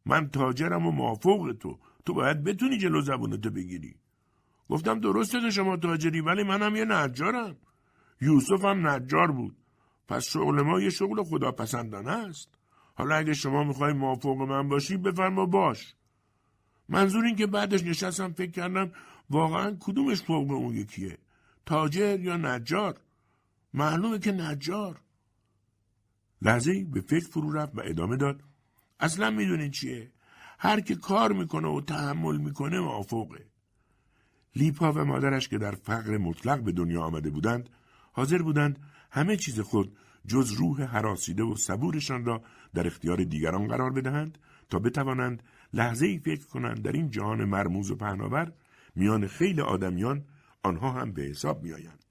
[0.09, 1.79] من تاجرم و موافق تو.
[2.05, 3.97] تو باید بتونی جلو زبونتو بگیری.
[4.69, 7.57] گفتم درسته شما تاجری ولی منم یه نجارم.
[8.21, 9.57] یوسف هم نجار بود.
[10.09, 12.49] پس شغل ما یه شغل خداپسندانه است.
[12.95, 15.95] حالا اگه شما می‌خوای موافق من باشی بفرما باش.
[16.89, 18.93] منظور این که بعدش نشستم فکر کردم
[19.31, 21.19] واقعا کدومش فوق اون یکیه
[21.67, 23.01] تاجر یا نجار
[23.75, 25.01] معلومه که نجار
[26.43, 28.43] لحظه به فکر فرو رفت و ادامه داد
[29.01, 30.13] اصلا می‌دونین چیه؟
[30.59, 33.47] هر که کار می‌کنه و تحمل می‌کنه موافقه.
[34.57, 37.71] لیپا و مادرش که در فقر مطلق به دنیا آمده بودند
[38.13, 38.79] حاضر بودند
[39.11, 39.97] همه چیز خود
[40.27, 42.43] جز روح حراسیده و صبورشان را
[42.75, 44.39] در اختیار دیگران قرار بدهند
[44.71, 45.43] تا بتوانند
[45.73, 48.53] لحظه ای فکر کنند در این جهان مرموز و پهناور
[48.95, 50.25] میان خیلی آدمیان
[50.63, 52.05] آنها هم به حساب میآیند.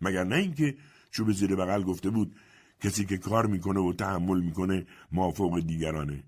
[0.00, 0.76] مگر نه اینکه
[1.10, 2.36] چوب زیر بغل گفته بود
[2.80, 6.24] کسی که کار می‌کنه و تحمل می‌کنه مافوق دیگرانه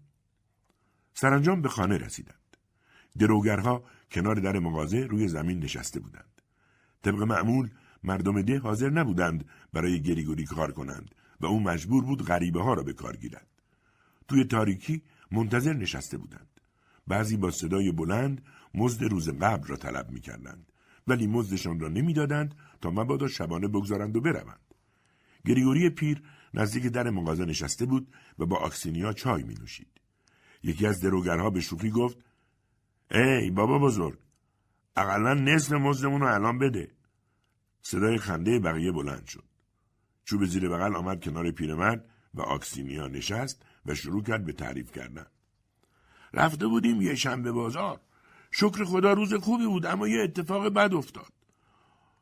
[1.15, 2.57] سرانجام به خانه رسیدند
[3.19, 6.43] دروگرها کنار در مغازه روی زمین نشسته بودند
[7.03, 7.71] طبق معمول
[8.03, 12.83] مردم ده حاضر نبودند برای گریگوری کار کنند و او مجبور بود غریبه ها را
[12.83, 13.47] به کار گیرد
[14.29, 16.61] توی تاریکی منتظر نشسته بودند.
[17.07, 18.43] بعضی با صدای بلند
[18.75, 20.73] مزد روز قبل را طلب می کردند.
[21.07, 24.75] ولی مزدشان را نمی‌دادند تا مبادا شبانه بگذارند و بروند.
[25.47, 26.23] گریگوری پیر
[26.59, 30.01] نزدیک در مغازه نشسته بود و با آکسینیا چای می نوشید.
[30.63, 32.19] یکی از دروگرها به شوخی گفت
[33.11, 34.19] ای بابا بزرگ
[34.97, 36.91] اقلا نصف مزدمون رو الان بده.
[37.83, 39.45] صدای خنده بقیه بلند شد.
[40.25, 42.05] چوب زیر بغل آمد کنار پیرمرد
[42.35, 45.27] و آکسینیا نشست و شروع کرد به تعریف کردن.
[46.35, 48.01] رفته بودیم یه شنبه بازار.
[48.51, 51.33] شکر خدا روز خوبی بود اما یه اتفاق بد افتاد.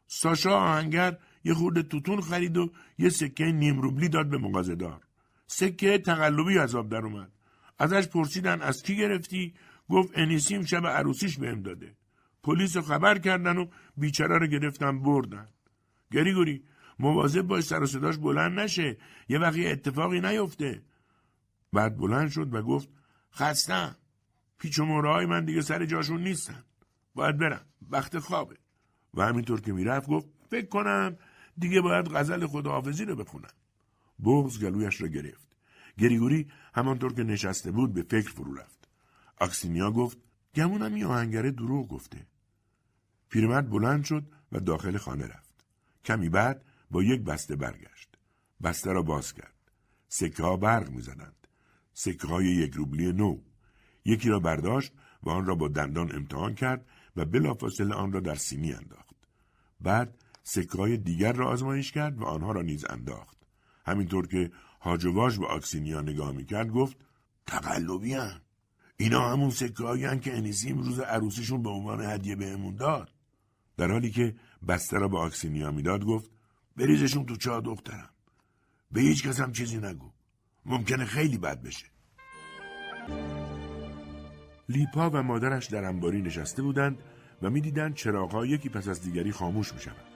[0.07, 5.01] ساشا آهنگر یه خورده توتون خرید و یه سکه نیم روبلی داد به مغازهدار.
[5.47, 7.33] سکه تقلبی از آب در اومد.
[7.79, 9.55] ازش پرسیدن از کی گرفتی؟
[9.89, 11.97] گفت انیسیم شب عروسیش بهم داده.
[12.43, 13.67] پلیس رو خبر کردن و
[13.97, 15.49] بیچاره رو گرفتن بردن.
[16.13, 16.65] گریگوری
[16.99, 18.97] مواظب باش سر و صداش بلند نشه.
[19.29, 20.83] یه وقت اتفاقی نیفته.
[21.73, 22.89] بعد بلند شد و گفت
[23.35, 23.97] خستم.
[24.59, 24.85] پیچ و
[25.27, 26.65] من دیگه سر جاشون نیستن.
[27.15, 27.67] باید برم.
[27.91, 28.57] وقت خوابه.
[29.15, 31.17] و همینطور که می‌رفت گفت فکر کنم
[31.59, 33.53] دیگه باید غزل خداحافظی رو بخونم
[34.25, 35.57] بغز گلویش را گرفت.
[35.99, 38.89] گریگوری همانطور که نشسته بود به فکر فرو رفت.
[39.41, 40.19] اکسینیا گفت
[40.55, 42.27] گمونم این آهنگره دروغ گفته.
[43.29, 45.65] پیرمرد بلند شد و داخل خانه رفت.
[46.05, 48.19] کمی بعد با یک بسته برگشت.
[48.63, 49.55] بسته را باز کرد.
[50.09, 51.47] سکه ها برق می‌زدند
[51.93, 53.41] سکه های یک روبلی نو.
[54.05, 54.93] یکی را برداشت
[55.23, 56.87] و آن را با دندان امتحان کرد
[57.17, 59.17] و بلافاصله آن را در سینی انداخت.
[59.81, 63.37] بعد سکه های دیگر را آزمایش کرد و آنها را نیز انداخت.
[63.87, 66.97] همینطور که هاجواش به آکسینیا نگاه می‌کرد گفت
[67.47, 68.41] تقلبی هم.
[68.97, 73.11] اینا همون سکه که انیسیم روز عروسیشون به عنوان هدیه بهمون داد.
[73.77, 74.35] در حالی که
[74.69, 76.31] بسته را به آکسینیا می‌داد گفت
[76.77, 78.11] بریزشون تو چاه دخترم.
[78.91, 80.11] به هیچ کس هم چیزی نگو.
[80.67, 81.87] ممکنه خیلی بد بشه.
[84.69, 86.99] لیپا و مادرش در انباری نشسته بودند
[87.43, 90.16] و می‌دیدند چراغها یکی پس از دیگری خاموش می شود.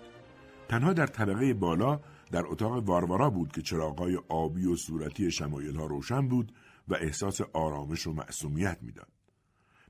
[0.70, 2.00] تنها در طبقه بالا
[2.32, 6.52] در اتاق واروارا بود که چراغهای آبی و صورتی شمایل ها روشن بود
[6.88, 9.08] و احساس آرامش و معصومیت می‌داد.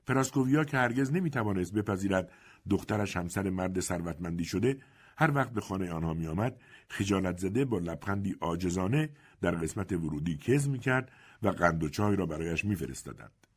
[0.07, 2.31] پراسکوویا که هرگز نمی‌توانست بپذیرد
[2.69, 4.77] دخترش همسر مرد ثروتمندی شده
[5.17, 9.09] هر وقت به خانه آنها می آمد خجالت زده با لبخندی آجزانه
[9.41, 11.11] در قسمت ورودی کز می کرد
[11.43, 13.47] و قند و چای را برایش می فرستدند.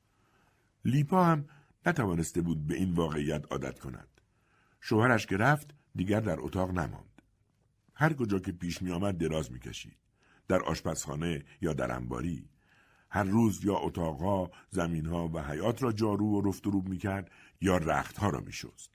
[0.84, 1.44] لیپا هم
[1.86, 4.08] نتوانسته بود به این واقعیت عادت کند.
[4.80, 7.13] شوهرش که رفت دیگر در اتاق نماند.
[7.94, 9.96] هر کجا که پیش می آمد دراز می کشید.
[10.48, 12.48] در آشپزخانه یا در انباری.
[13.10, 17.30] هر روز یا اتاقها، زمینها و حیات را جارو و رفت و روب می کرد
[17.60, 18.90] یا رختها را می شست.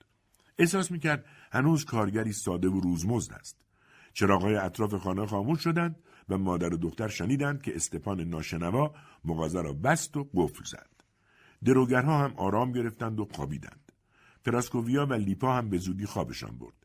[0.58, 3.66] احساس می کرد هنوز کارگری ساده و روزمزد است.
[4.12, 5.96] چراغهای اطراف خانه خاموش شدند
[6.28, 8.94] و مادر و دختر شنیدند که استپان ناشنوا
[9.24, 10.90] مغازه را بست و قفل زد.
[11.64, 13.92] دروگرها هم آرام گرفتند و خوابیدند.
[14.44, 16.79] پراسکوویا و لیپا هم به زودی خوابشان برد.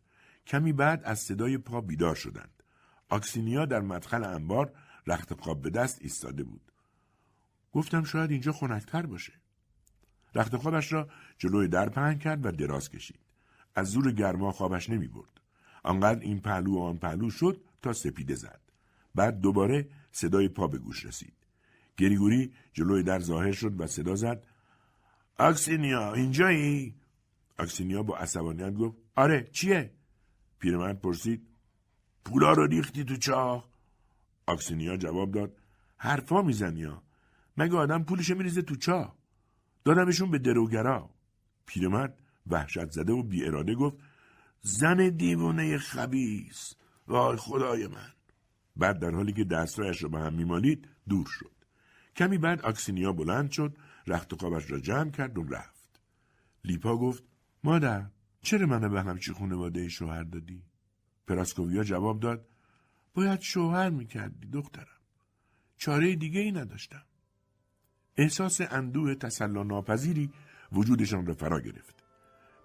[0.48, 2.64] کمی بعد از صدای پا بیدار شدند.
[3.10, 4.74] آکسینیا در مدخل انبار
[5.08, 6.72] رخت خواب به دست ایستاده بود.
[7.74, 9.34] گفتم شاید اینجا خنکتر باشه.
[10.36, 13.20] رخت خوابش را جلوی در پهن کرد و دراز کشید.
[13.76, 15.42] از زور گرما خوابش نمی برد.
[15.84, 18.62] آنقدر این پهلو و آن پهلو شد تا سپیده زد.
[19.16, 21.34] بعد دوباره صدای پا به گوش رسید.
[21.98, 24.46] گریگوری جلوی در ظاهر شد و صدا زد
[25.40, 26.96] اکسینیا اینجایی؟
[27.60, 29.92] اکسینیا با عصبانیت گفت آره چیه؟
[30.60, 31.48] پیرمرد پرسید
[32.26, 33.70] پولا رو ریختی تو چاه؟
[34.48, 35.58] اکسینیا جواب داد
[35.98, 36.88] حرفا می‌زنی
[37.58, 39.16] مگه آدم پولش میریزه تو چاه؟
[39.86, 41.10] دادمشون به دروگرا.
[41.66, 43.98] پیرمرد وحشت زده و بی اراده گفت
[44.62, 46.76] زن دیوانه خبیس
[47.08, 48.14] وای خدای من.
[48.76, 51.52] بعد در حالی که دستایش را به هم میمالید دور شد.
[52.16, 53.78] کمی بعد اکسینیا بلند شد
[54.08, 56.02] رخت و خوابش را جمع کرد و رفت.
[56.64, 57.24] لیپا گفت
[57.64, 58.06] مادر
[58.46, 60.64] چرا منو به همچی خانواده شوهر دادی؟
[61.28, 62.48] پراسکوویا جواب داد
[63.14, 65.02] باید شوهر می‌کردی دخترم.
[65.78, 67.04] چاره دیگه ای نداشتم.
[68.18, 70.32] احساس اندوه تسلا ناپذیری
[70.72, 72.04] وجودشان را فرا گرفت.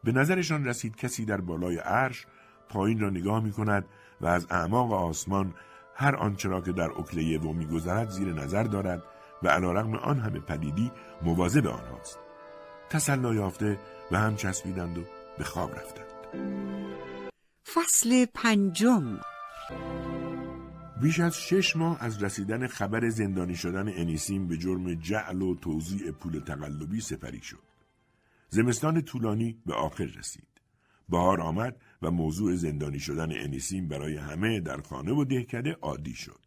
[0.05, 2.27] به نظرشان رسید کسی در بالای عرش
[2.69, 3.85] پایین را نگاه می کند
[4.21, 5.55] و از اعماق آسمان
[5.95, 9.03] هر آنچه را که در اکله و میگذرد زیر نظر دارد
[9.43, 12.19] و علیرغم آن همه پلیدی مواظب آنهاست
[12.91, 13.79] تسلا یافته
[14.11, 15.05] و هم چسبیدند و
[15.41, 16.07] به خواب رفتند
[17.75, 19.21] فصل پنجم
[21.03, 26.11] بیش از شش ماه از رسیدن خبر زندانی شدن انیسیم به جرم جعل و توزیع
[26.11, 27.63] پول تقلبی سپری شد.
[28.49, 30.61] زمستان طولانی به آخر رسید.
[31.09, 36.41] بهار آمد و موضوع زندانی شدن انیسیم برای همه در خانه و دهکده عادی شد.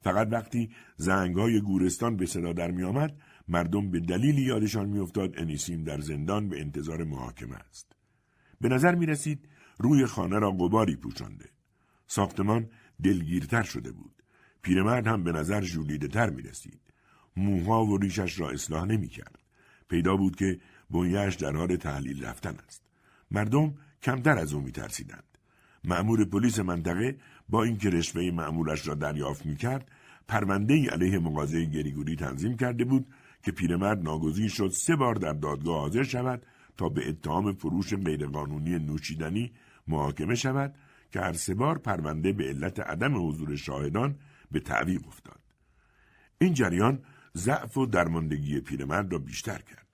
[0.00, 0.70] فقط وقتی
[1.08, 3.16] های گورستان به صدا در می آمد
[3.48, 7.91] مردم به دلیلی یادشان میافتاد انیسیم در زندان به انتظار محاکمه است.
[8.62, 9.48] به نظر می رسید
[9.78, 11.48] روی خانه را غباری پوشانده.
[12.06, 12.68] ساختمان
[13.04, 14.22] دلگیرتر شده بود.
[14.62, 16.80] پیرمرد هم به نظر جولیده تر می رسید.
[17.36, 19.38] موها و ریشش را اصلاح نمی کرد.
[19.88, 20.60] پیدا بود که
[20.90, 22.82] بنیهش در حال تحلیل رفتن است.
[23.30, 25.38] مردم کمتر از او می ترسیدند.
[25.84, 27.16] مأمور پلیس منطقه
[27.48, 29.90] با اینکه رشوه مأمورش را دریافت می‌کرد
[30.28, 33.06] پرونده ای علیه مغازه گریگوری تنظیم کرده بود
[33.42, 36.46] که پیرمرد ناگزیر شد سه بار در دادگاه حاضر شود
[36.88, 39.52] به اتهام فروش غیرقانونی نوشیدنی
[39.88, 40.74] محاکمه شود
[41.12, 44.18] که هر سه بار پرونده به علت عدم حضور شاهدان
[44.50, 45.40] به تعویق افتاد.
[46.38, 47.02] این جریان
[47.36, 49.86] ضعف و درماندگی پیرمرد را بیشتر کرد.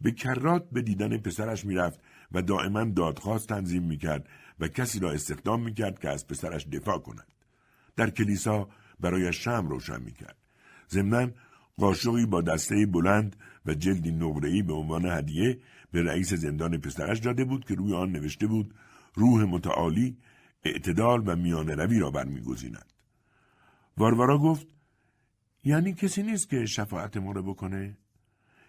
[0.00, 2.00] به کرات به دیدن پسرش می‌رفت
[2.32, 4.28] و دائما دادخواست تنظیم می‌کرد
[4.60, 7.26] و کسی را استخدام می‌کرد که از پسرش دفاع کند.
[7.96, 8.68] در کلیسا
[9.00, 10.36] برایش شم روشن می‌کرد.
[10.90, 11.30] ضمنا
[11.76, 15.58] قاشقی با دسته بلند و جلدی نقره‌ای به عنوان هدیه
[15.92, 18.74] به رئیس زندان پسرش داده بود که روی آن نوشته بود
[19.14, 20.18] روح متعالی
[20.64, 22.92] اعتدال و میان روی را برمیگزیند.
[23.96, 24.66] واروارا گفت
[25.64, 27.98] یعنی کسی نیست که شفاعت ما رو بکنه؟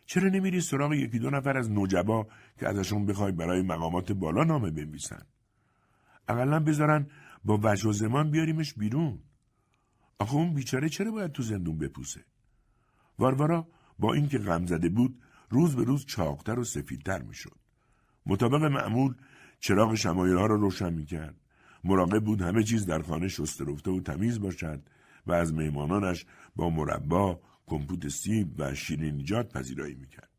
[0.06, 2.28] چرا نمیری سراغ یکی دو نفر از نوجبا
[2.60, 5.26] که ازشون بخوای برای مقامات بالا نامه بنویسن؟
[6.28, 7.08] اقلا بذارن
[7.46, 9.20] با وجه و زمان بیاریمش بیرون.
[10.20, 12.26] آخه اون بیچاره چرا باید تو زندون بپوسه؟
[13.20, 13.68] واروارا
[14.00, 17.58] با اینکه غم زده بود روز به روز چاقتر و سفیدتر می‌شد.
[18.26, 19.16] مطابق معمول
[19.60, 21.36] چراغ شمایل ها را روشن می‌کرد.
[21.84, 24.84] مراقب بود همه چیز در خانه شسته رفته و تمیز باشد
[25.28, 26.26] و از مهمانانش
[26.56, 30.30] با مربا، کمپوت سیب و شیرینیجات پذیرایی می‌کرد.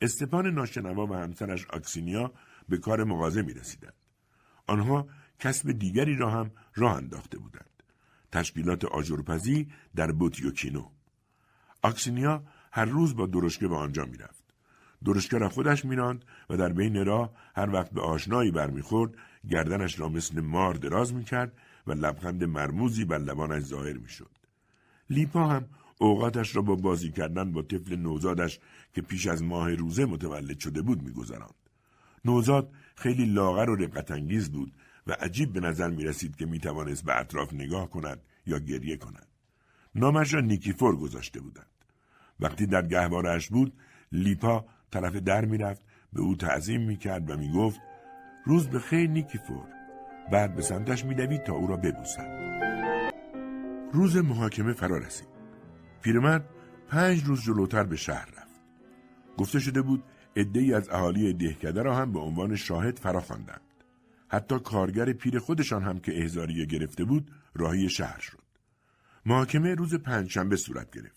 [0.00, 2.32] استپان ناشنوا و همسرش آکسینیا
[2.68, 3.94] به کار مغازه می رسیدند.
[4.66, 5.08] آنها
[5.38, 7.82] کسب دیگری را هم راه انداخته بودند.
[8.32, 10.90] تشکیلات آجرپزی در بوتیوکینو.
[11.82, 12.44] آکسینیا
[12.76, 14.44] هر روز با درشکه به آنجا می‌رفت.
[15.04, 19.14] درشکه را خودش میراند و در بین راه هر وقت به آشنایی برمیخورد
[19.50, 21.52] گردنش را مثل مار دراز می‌کرد
[21.86, 24.30] و لبخند مرموزی بر لبانش ظاهر می‌شد.
[25.10, 25.66] لیپا هم
[25.98, 28.58] اوقاتش را با بازی کردن با طفل نوزادش
[28.94, 31.54] که پیش از ماه روزه متولد شده بود میگذراند.
[32.24, 34.72] نوزاد خیلی لاغر و رقتانگیز بود
[35.06, 38.96] و عجیب به نظر می رسید که می توانست به اطراف نگاه کند یا گریه
[38.96, 39.26] کند.
[39.94, 41.75] نامش را نیکیفور گذاشته بودند.
[42.40, 43.72] وقتی در گهوارش بود
[44.12, 45.82] لیپا طرف در می‌رفت
[46.12, 47.80] به او تعظیم می‌کرد و می‌گفت
[48.44, 49.66] روز به خیر نیکیفور
[50.32, 52.36] بعد به سمتش میدوید تا او را ببوسد.
[53.92, 55.28] روز محاکمه فرا رسید.
[56.02, 56.48] پیرمرد
[56.88, 58.60] پنج روز جلوتر به شهر رفت.
[59.38, 60.04] گفته شده بود
[60.36, 63.60] عدهای از اهالی دهکده را هم به عنوان شاهد فرا خواندند
[64.28, 68.42] حتی کارگر پیر خودشان هم که احزاریه گرفته بود راهی شهر شد.
[69.26, 71.15] محاکمه روز پنجشنبه صورت گرفت.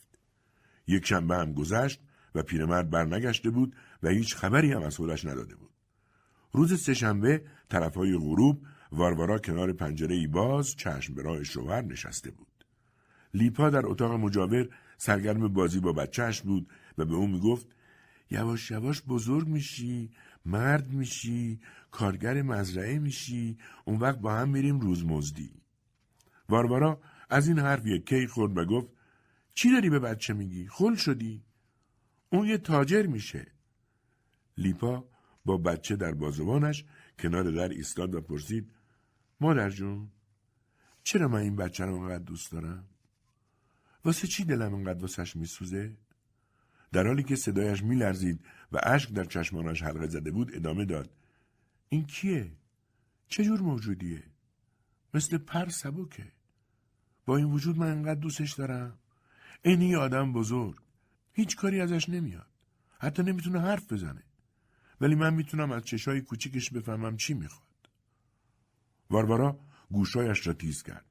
[0.90, 2.02] یک شنبه هم گذشت
[2.36, 5.70] و پیرمرد برنگشته بود و هیچ خبری هم از خودش نداده بود.
[6.52, 8.62] روز سهشنبه طرفهای غروب
[8.92, 12.66] واروارا کنار پنجره ای باز چشم به راه شوهر نشسته بود.
[13.34, 17.68] لیپا در اتاق مجاور سرگرم بازی با بچهش بود و به او می‌گفت
[18.32, 20.12] یواش یواش بزرگ میشی
[20.46, 21.60] مرد میشی
[21.92, 25.52] کارگر مزرعه میشی اون وقت با هم میریم روزمزدی.
[26.50, 28.88] واروارا از این حرف یک کی خورد و گفت
[29.60, 31.44] چی داری به بچه میگی؟ خل شدی؟
[32.30, 33.52] اون یه تاجر میشه.
[34.58, 35.10] لیپا
[35.46, 36.86] با بچه در بازوانش
[37.20, 38.72] کنار در ایستاد و پرسید
[39.42, 40.12] مادر جون
[41.04, 42.88] چرا من این بچه رو انقدر دوست دارم؟
[44.06, 45.98] واسه چی دلم انقدر واسش میسوزه؟
[46.92, 51.10] در حالی که صدایش میلرزید و اشک در چشمانش حلقه زده بود ادامه داد
[51.90, 52.52] این کیه؟
[53.28, 54.24] چه جور موجودیه؟
[55.14, 56.32] مثل پر سبکه.
[57.26, 59.00] با این وجود من انقدر دوستش دارم.
[59.62, 60.76] این یه آدم بزرگ.
[61.34, 62.48] هیچ کاری ازش نمیاد.
[63.00, 64.24] حتی نمی‌تونه حرف بزنه.
[65.02, 67.90] ولی من می‌تونم از چشای کوچیکش بفهمم چی می‌خواد.
[69.10, 69.60] واروارا
[69.92, 71.06] گوشایش را تیز کرد.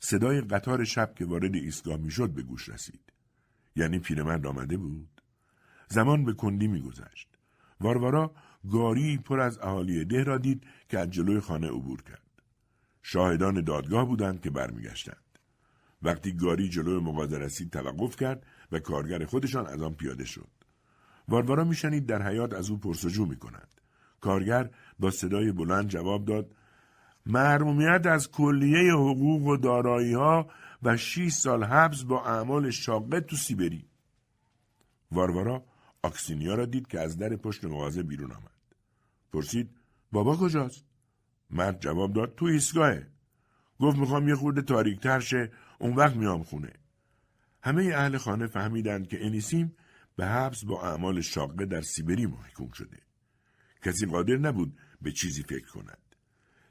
[0.00, 3.12] صدای قطار شب که وارد ایستگاه می‌شد به گوش رسید.
[3.76, 5.22] یعنی پیرمرد آمده بود.
[5.88, 7.28] زمان به کندی میگذشت.
[7.80, 8.34] واروارا
[8.70, 12.42] گاری پر از اهالی ده را دید که از جلوی خانه عبور کرد.
[13.02, 15.27] شاهدان دادگاه بودند که برمیگشتند.
[16.02, 20.48] وقتی گاری جلوی مغازه توقف کرد و کارگر خودشان از آن پیاده شد.
[21.28, 23.68] واروارا میشنید در حیات از او پرسجو می کند.
[24.20, 26.54] کارگر با صدای بلند جواب داد
[27.26, 30.50] محرومیت از کلیه حقوق و دارایی ها
[30.82, 33.84] و 6 سال حبس با اعمال شاقه تو سیبری.
[35.12, 35.64] واروارا
[36.02, 38.50] آکسینیا را دید که از در پشت مغازه بیرون آمد.
[39.32, 39.70] پرسید
[40.12, 40.84] بابا کجاست؟
[41.50, 43.06] مرد جواب داد تو ایستگاهه.
[43.80, 46.72] گفت می‌خوام یه خورده تاریک شه اون وقت میام خونه.
[47.62, 49.76] همه اهل خانه فهمیدند که انیسیم
[50.16, 52.98] به حبس با اعمال شاقه در سیبری محکوم شده.
[53.82, 55.98] کسی قادر نبود به چیزی فکر کند.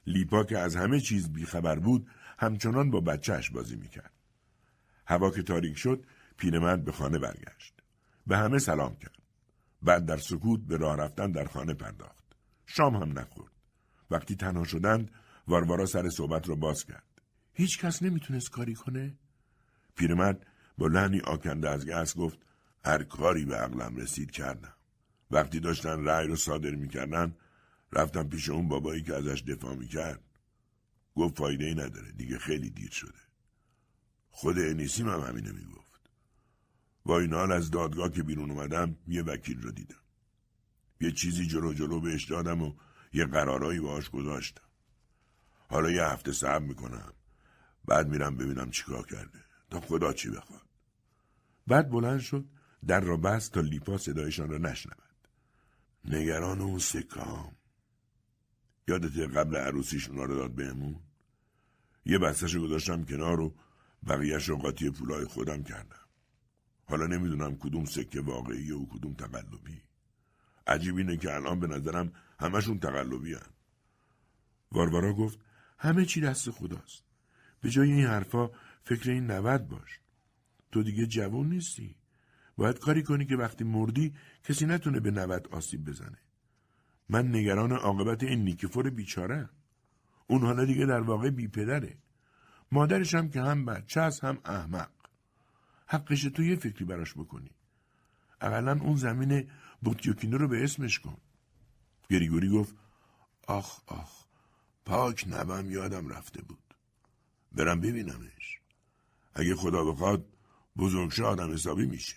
[0.08, 2.08] لیپا که از همه چیز بیخبر بود
[2.40, 4.14] همچنان با بچهش بازی می‌کرد.
[5.08, 6.06] هوا که تاریک شد
[6.38, 7.74] پیرمرد به خانه برگشت.
[8.28, 9.22] به همه سلام کرد.
[9.82, 12.36] بعد در سکوت به راه رفتن در خانه پرداخت.
[12.66, 13.52] شام هم نخورد.
[14.12, 15.12] وقتی تنها شدند
[15.48, 17.17] واروارا سر صحبت را باز کرد.
[17.58, 19.18] هیچ کس نمی‌تونست کاری کنه؟
[19.96, 20.46] پیرمرد
[20.78, 22.40] با لحنی آکنده از گس گفت
[22.86, 24.74] هر کاری به عقلم رسید کردم.
[25.32, 27.36] وقتی داشتن رأی رو صادر می‌کردن
[27.94, 30.24] رفتم پیش اون بابایی که ازش دفاع می‌کرد.
[31.16, 33.20] گفت فایده ای نداره دیگه خیلی دیر شده.
[34.30, 36.10] خود انیسیم هم همینه می‌گفت.
[37.06, 40.04] با این حال از دادگاه که بیرون اومدم یه وکیل رو دیدم.
[41.02, 42.74] یه چیزی جلو جلو بهش دادم و
[43.14, 44.68] یه قرارایی باهاش گذاشتم.
[45.70, 47.14] حالا یه هفته صبر می‌کنم.
[47.88, 49.40] بعد میرم ببینم چیکار کرده.
[49.70, 50.62] تا خدا چی بخواد.
[51.68, 52.46] بعد بلند شد
[52.88, 55.28] در را بست تا لیپا صدایشان را نشنود.
[56.06, 57.56] نگران اون سکام.
[58.88, 61.00] یادت قبل عروسیش اونا رو داد بهمون؟
[62.06, 63.56] یه بستش گذاشتم کنار و
[64.08, 66.08] بقیهش رو قاطی پولای خودم کردم.
[66.86, 69.82] حالا نمی‌دونم کدوم سکه واقعیه و کدوم تقلبی.
[70.68, 73.54] عجیب اینه که الان به نظرم همشون تقلبی هن.
[74.72, 75.40] واروارا گفت
[75.78, 77.07] همه چی دست خداست.
[77.62, 78.50] به جای این حرفا
[78.84, 80.00] فکر این نود باش.
[80.72, 81.96] تو دیگه جوون نیستی.
[82.58, 86.18] باید کاری کنی که وقتی مردی کسی نتونه به نود آسیب بزنه.
[87.10, 89.50] من نگران عاقبت این نیکفور بیچاره
[90.28, 91.98] اون حالا دیگه در واقع بی پدره.
[92.72, 94.90] مادرش هم که هم بچه است هم احمق.
[95.88, 97.52] حقش تو یه فکری براش بکنی.
[98.42, 99.52] اقلا اون زمین
[99.82, 101.18] بوتیوکینو رو به اسمش کن.
[102.10, 102.76] گریگوری گفت
[103.48, 104.26] آخ آخ
[104.86, 106.67] پاک نبم یادم رفته بود.
[107.58, 108.60] برم ببینمش.
[109.34, 110.26] اگه خدا بخواد
[110.78, 112.16] بزرگش آدم حسابی میشه.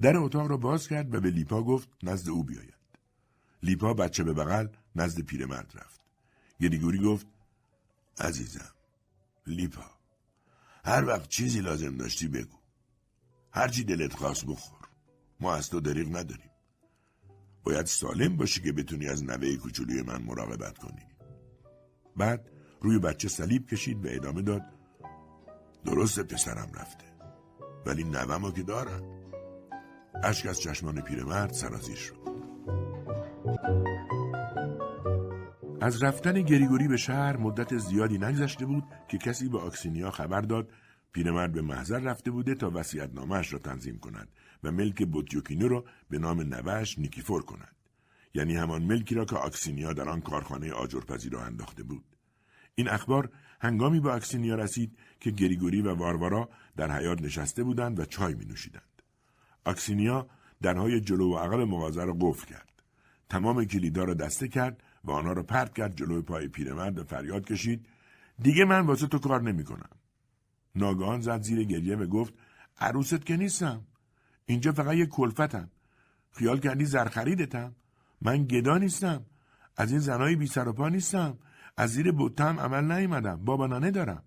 [0.00, 2.74] در اتاق را باز کرد و به لیپا گفت نزد او بیاید.
[3.62, 6.00] لیپا بچه به بغل نزد پیرمرد رفت.
[6.60, 7.26] گریگوری گفت
[8.18, 8.74] عزیزم
[9.46, 9.90] لیپا
[10.84, 12.56] هر وقت چیزی لازم داشتی بگو.
[13.52, 14.88] هرچی دلت خواست بخور.
[15.40, 16.50] ما از تو دریغ نداریم.
[17.64, 21.06] باید سالم باشی که بتونی از نوه کوچولوی من مراقبت کنی.
[22.16, 24.62] بعد روی بچه صلیب کشید و ادامه داد
[25.84, 27.04] درست پسرم رفته
[27.86, 29.02] ولی نوهمو که دارم.
[30.22, 32.26] اشک از چشمان پیرمرد سرازیر شد.
[35.80, 40.70] از رفتن گریگوری به شهر مدت زیادی نگذشته بود که کسی به آکسینیا خبر داد
[41.12, 42.72] پیرمرد به محضر رفته بوده تا
[43.14, 44.28] نامش را تنظیم کند
[44.64, 47.76] و ملک بوتیوکینو را به نام نوش نیکیفور کند.
[48.34, 52.15] یعنی همان ملکی را که آکسینیا در آن کارخانه آجرپزی را انداخته بود.
[52.78, 58.04] این اخبار هنگامی به آکسینیا رسید که گریگوری و واروارا در حیات نشسته بودند و
[58.04, 59.02] چای می نوشیدند.
[59.64, 60.26] آکسینیا
[60.62, 62.82] درهای جلو و عقب مغازه را قفل کرد.
[63.28, 67.44] تمام کلیدا را دسته کرد و آنها را پرت کرد جلوی پای پیرمرد و فریاد
[67.44, 67.86] کشید
[68.42, 69.90] دیگه من واسه تو کار نمی کنم.
[70.74, 72.34] ناگهان زد زیر گریه و گفت
[72.78, 73.86] عروست که نیستم.
[74.46, 75.70] اینجا فقط یک کلفتم.
[76.32, 77.74] خیال کردی زرخریدتم.
[78.20, 79.26] من گدا نیستم.
[79.76, 81.38] از این زنای بی سر و پا نیستم.
[81.76, 83.44] از زیر بوتم عمل نیامدم.
[83.44, 84.22] بابا نانه دارم.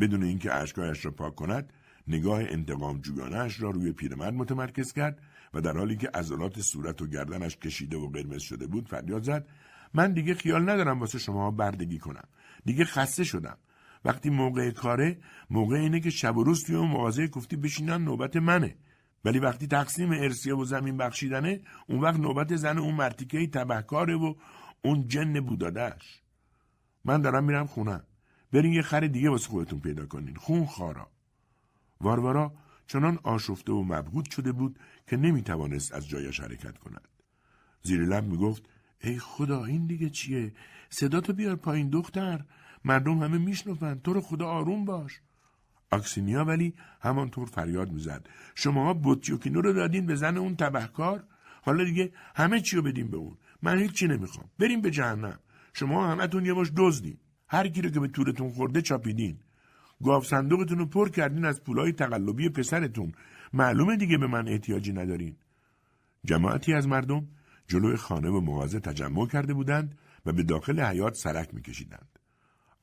[0.00, 1.72] بدون اینکه اشکایش را پاک کند
[2.08, 5.20] نگاه انتقام جویانش را روی پیرمرد متمرکز کرد
[5.54, 9.48] و در حالی که عضلات صورت و گردنش کشیده و قرمز شده بود فریاد زد.
[9.94, 12.28] من دیگه خیال ندارم واسه شما بردگی کنم.
[12.64, 13.58] دیگه خسته شدم.
[14.04, 15.18] وقتی موقع کاره
[15.50, 18.76] موقع اینه که شب و روز توی اون مغازه گفتی بشینم نوبت منه.
[19.24, 24.34] ولی وقتی تقسیم ارسیه و زمین بخشیدنه اون وقت نوبت زن اون مرتیکه تبهکاره و
[24.82, 26.22] اون جن بودادش
[27.08, 28.02] من دارم میرم خونم
[28.52, 30.36] برین یه خر دیگه واسه خودتون پیدا کنین.
[30.36, 31.10] خون خارا.
[32.00, 32.52] واروارا
[32.86, 37.08] چنان آشفته و مبهوت شده بود که نمی‌توانست از جایش حرکت کند.
[37.82, 38.68] زیر لب می‌گفت
[39.00, 40.52] ای خدا این دیگه چیه؟
[40.90, 42.44] صدا تو بیار پایین دختر.
[42.84, 45.20] مردم همه میشنفند تو رو خدا آروم باش.
[45.92, 48.28] اکسینیا ولی همانطور فریاد می‌زد.
[48.54, 51.24] شما بوتیوکینو رو دادین به زن اون تبهکار؟
[51.62, 54.50] حالا دیگه همه چی رو بدین به اون؟ من هیچ چی نمی‌خوام.
[54.58, 55.38] بریم به جهنم.
[55.78, 57.18] شما همتون یه باش دزدین
[57.48, 59.38] هر کی رو که به تورتون خورده چاپیدین.
[60.04, 63.12] گاف صندوقتون رو پر کردین از پولای تقلبی پسرتون.
[63.52, 65.36] معلومه دیگه به من احتیاجی ندارین.
[66.24, 67.28] جماعتی از مردم
[67.68, 72.18] جلوی خانه و مغازه تجمع کرده بودند و به داخل حیات سرک میکشیدند.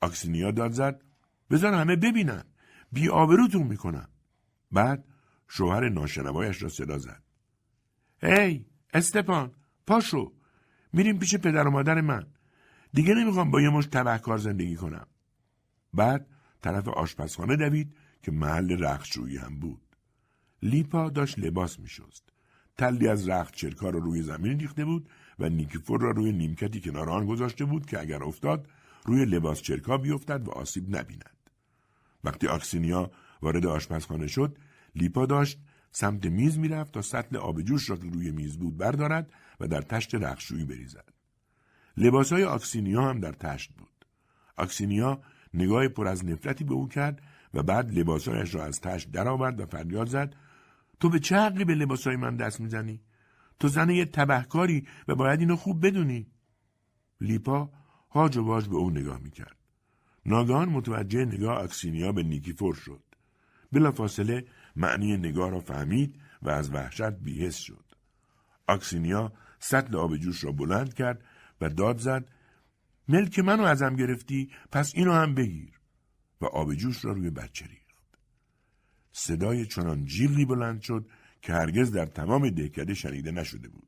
[0.01, 1.01] آکسینیا داد زد
[1.49, 2.43] بذار همه ببینن.
[2.91, 4.09] بی آبروتون می‌کنم.
[4.71, 5.05] بعد
[5.47, 7.23] شوهر ناشنوایش را صدا زد.
[8.21, 9.51] هی استپان
[9.87, 10.33] پاشو.
[10.93, 12.34] میریم پیش پدر و مادر من.
[12.95, 15.07] دیگه نمی‌خوام با یه مش تبهکار زندگی کنم.
[15.93, 16.27] بعد
[16.61, 19.95] طرف آشپزخانه دوید که محل رختشویی هم بود.
[20.63, 22.23] لیپا داشت لباس میشست.
[22.77, 27.09] تلی از رخت چرکا را روی زمین ریخته بود و نیکیفور را روی نیمکتی کنار
[27.09, 28.67] آن گذاشته بود که اگر افتاد
[29.05, 31.49] روی لباس چرکا بیفتد و آسیب نبیند.
[32.23, 34.57] وقتی آکسینیا وارد آشپزخانه شد
[34.95, 35.59] لیپا داشت
[35.91, 39.81] سمت میز می‌رفت تا سطل آب جوش را که روی میز بود بردارد و در
[39.81, 41.14] تشت رخشویی بریزد.
[41.97, 44.05] لباسهای آکسینیا هم در تشت بود.
[44.57, 45.21] آکسینیا
[45.53, 47.21] نگاه پر از نفرتی به او کرد
[47.53, 50.35] و بعد لباسهایش را از تشت درآورد و فریاد زد.
[50.99, 53.01] تو به چه حقی به لباسهای من دست می‌زنی؟
[53.59, 56.27] تو زن یه تبهکاری و باید اینو خوب بدونی.
[57.21, 57.69] لیپا
[58.09, 59.55] هاج و واج به او نگاه می‌کرد.
[60.25, 63.01] ناگهان متوجه نگاه اکسینیا به نیکیفور شد.
[63.71, 67.85] بلافاصله معنی نگاه را فهمید و از وحشت بیهس شد.
[68.67, 71.23] اکسینیا سطل آب جوش را بلند کرد
[71.61, 72.29] و داد زد
[73.07, 75.79] ملک منو ازم گرفتی پس اینو هم بگیر.
[76.41, 78.19] و آب جوش را روی بچه ریخت.
[79.11, 81.09] صدای چنان جیغی بلند شد
[81.41, 83.87] که هرگز در تمام دهکده شنیده نشده بود.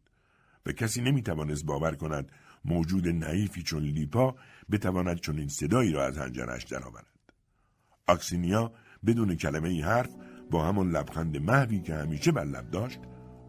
[0.66, 2.32] و کسی نمی‌توانست باور کند
[2.66, 4.36] موجود نعیفی چون لیپا
[4.72, 7.34] بتواند چون این صدایی را از هنجرش درآورد.
[8.08, 8.74] اکسینیا
[9.06, 10.16] بدون کلمه ای حرف
[10.52, 13.00] با همان لبخند محوی که همیشه بر لب داشت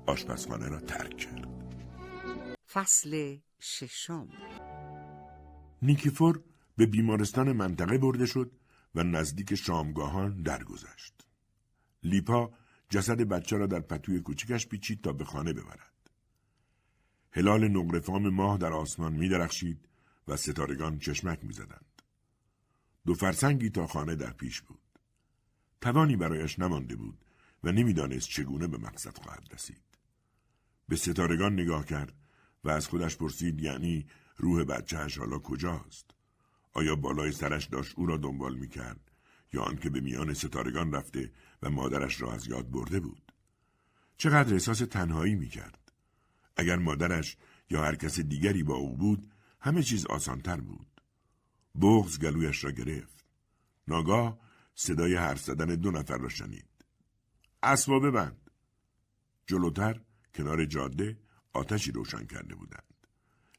[0.06, 1.48] آشپزخانه را ترک کرد.
[2.72, 4.28] فصل ششم
[5.82, 6.42] نیکیفور
[6.76, 8.52] به بیمارستان منطقه برده شد
[8.94, 11.28] و نزدیک شامگاهان درگذشت.
[12.02, 12.52] لیپا
[12.88, 16.10] جسد بچه را در پتوی کوچکش پیچید تا به خانه ببرد.
[17.32, 19.88] هلال نقرفام ماه در آسمان می درخشید
[20.28, 22.02] و ستارگان چشمک می زدند.
[23.06, 24.98] دو فرسنگی تا خانه در پیش بود.
[25.80, 27.24] توانی برایش نمانده بود
[27.64, 29.82] و نمی‌دانست چگونه به مقصد خواهد رسید.
[30.88, 32.12] به ستارگان نگاه کرد
[32.64, 34.06] و از خودش پرسید یعنی
[34.36, 36.10] روح بچهش حالا کجاست؟
[36.72, 39.10] آیا بالای سرش داشت او را دنبال می کرد
[39.52, 41.32] یا آنکه به میان ستارگان رفته
[41.62, 43.32] و مادرش را از یاد برده بود؟
[44.16, 45.92] چقدر احساس تنهایی می کرد؟
[46.56, 47.36] اگر مادرش
[47.70, 51.00] یا هر کس دیگری با او بود همه چیز آسانتر بود.
[51.80, 53.24] بغز گلویش را گرفت.
[53.88, 54.38] ناگاه
[54.74, 56.68] صدای حرف زدن دو نفر را شنید.
[57.62, 58.50] اسبا ببند.
[59.46, 60.00] جلوتر
[60.34, 61.18] کنار جاده
[61.58, 62.94] آتشی روشن کرده بودند.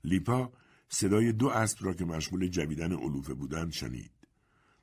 [0.03, 0.53] لیپا
[0.89, 4.11] صدای دو اسب را که مشغول جویدن علوفه بودند شنید.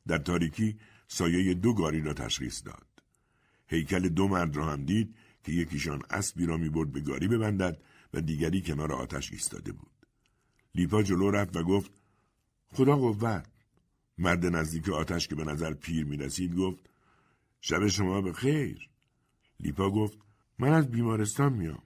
[0.07, 2.87] در تاریکی سایه دو گاری را تشخیص داد.
[3.67, 5.15] هیکل دو مرد را هم دید
[5.45, 7.83] که یکیشان اسبی را می‌برد به گاری ببندد
[8.15, 10.07] و دیگری کنار آتش ایستاده بود.
[10.75, 11.91] لیپا جلو رفت و گفت
[12.69, 13.47] خدا قوت.
[14.19, 16.91] مرد نزدیک آتش که به نظر پیر می رسید گفت
[17.61, 18.89] شب شما به خیر.
[19.61, 20.19] لیپا گفت
[20.59, 21.83] من از بیمارستان میام.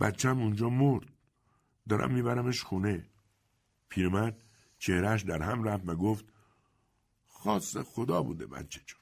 [0.00, 1.12] بچم اونجا مرد.
[1.88, 3.06] دارم میبرمش خونه.
[3.88, 4.44] پیرمرد
[4.78, 6.24] چهرهش در هم رفت و گفت
[7.26, 9.00] خاص خدا بوده بچه چون.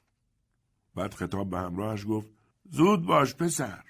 [0.95, 2.29] بعد خطاب به همراهش گفت
[2.69, 3.83] زود باش پسر.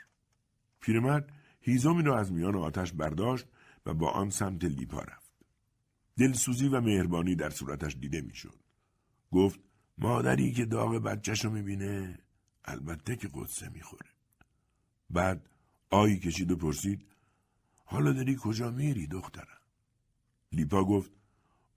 [0.79, 3.45] پیرمرد هیزومی را از میان آتش برداشت
[3.85, 5.31] و با آن سمت لیپا رفت.
[6.17, 8.59] دلسوزی و مهربانی در صورتش دیده می‌شد.
[9.31, 9.59] گفت
[9.97, 12.19] مادری که داغ بچهش رو می‌بینه
[12.65, 14.09] البته که قدسه می‌خوره.
[15.09, 15.49] بعد
[15.95, 17.05] آیی کشید و پرسید
[17.85, 19.61] حالا داری کجا میری دخترم؟
[20.51, 21.11] لیپا گفت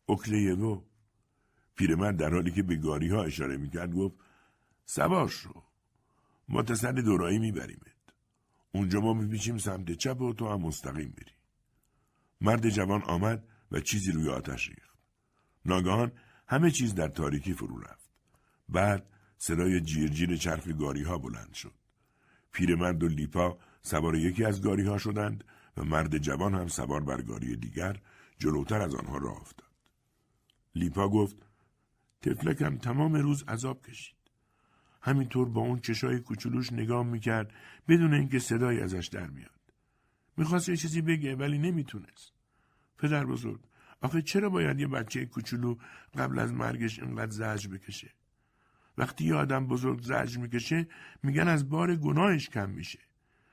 [0.06, 0.84] اوکلیگو
[1.74, 4.16] پیرمرد در حالی که به گاری ها اشاره می‌کرد گفت
[4.84, 5.62] سوار شو.
[6.48, 8.02] متصل دورایی میبریمت.
[8.72, 11.32] اونجا ما میپیچیم سمت چپ و تو هم مستقیم بری.
[12.40, 14.98] مرد جوان آمد و چیزی روی آتش ریخت.
[15.64, 16.12] ناگهان
[16.46, 18.10] همه چیز در تاریکی فرو رفت.
[18.68, 19.06] بعد
[19.38, 21.74] صدای جیرجیر چرخ گاری ها بلند شد.
[22.52, 25.44] پیرمرد و لیپا سوار یکی از گاری ها شدند
[25.76, 27.96] و مرد جوان هم سوار بر گاری دیگر
[28.38, 29.68] جلوتر از آنها راه افتاد.
[30.74, 31.36] لیپا گفت
[32.22, 34.16] تفلکم تمام روز عذاب کشید.
[35.02, 37.54] همینطور با اون چشای کوچولوش نگاه می‌کرد
[37.88, 39.50] بدون اینکه صدایی ازش در میاد.
[40.36, 42.32] می‌خواست یه چیزی بگه ولی نمی‌تونست.
[42.98, 43.60] پدر بزرگ
[44.00, 45.76] آخه چرا باید یه بچه کوچولو
[46.14, 48.10] قبل از مرگش اینقدر زجر بکشه؟
[48.98, 50.88] وقتی یه آدم بزرگ زجر می‌کشه
[51.22, 53.07] میگن از بار گناهش کم میشه.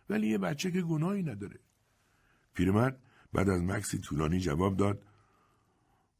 [0.09, 1.59] ولی یه بچه که گناهی نداره.
[2.53, 3.01] پیرمرد
[3.33, 5.05] بعد از مکسی طولانی جواب داد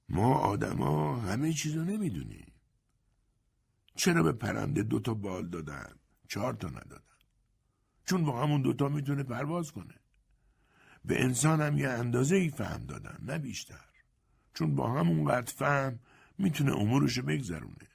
[0.10, 2.54] ما آدما همه چیزو نمی‌دونیم.
[3.96, 5.96] چرا به پرنده دوتا بال دادن؟
[6.28, 7.02] چهار تا ندادن.
[8.06, 9.96] چون با همون دوتا می‌تونه پرواز کنه.
[11.06, 13.86] به انسان هم یه اندازه ای فهم دادن نه بیشتر.
[14.54, 16.00] چون با همون قد فهم
[16.38, 17.88] می‌تونه امورشو بگذرونه.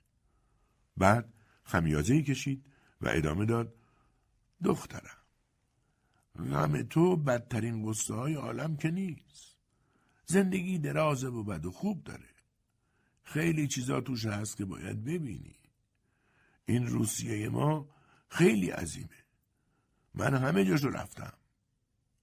[0.97, 1.33] بعد
[1.65, 2.67] خمیازه ای کشید
[3.01, 3.75] و ادامه داد
[4.65, 5.20] دخترم
[6.39, 9.57] غم تو بدترین قصه های عالم که نیست.
[10.27, 12.29] زندگی درازه و بد و خوب داره.
[13.23, 15.57] خیلی چیزا توش هست که باید ببینی.
[16.67, 17.89] این روسیه ما
[18.29, 19.25] خیلی عظیمه.
[20.15, 21.33] من همه جاشو رفتم.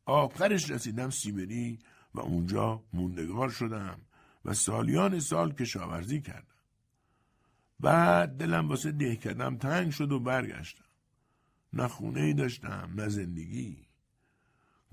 [0.06, 1.80] آخرش رسیدم سیبری
[2.14, 4.02] و اونجا موندگار شدم
[4.46, 6.56] و سالیان سال کشاورزی کردم.
[7.80, 10.84] بعد دلم واسه ده کردم تنگ شد و برگشتم.
[11.74, 13.87] نه خونه ای داشتم نه زندگی.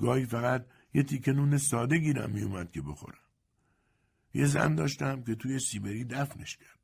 [0.01, 3.19] گاهی فقط یه تیکه نون ساده گیرم میومد که بخورم.
[4.35, 6.75] یه زن داشتم که توی سیبری دفنش کردم.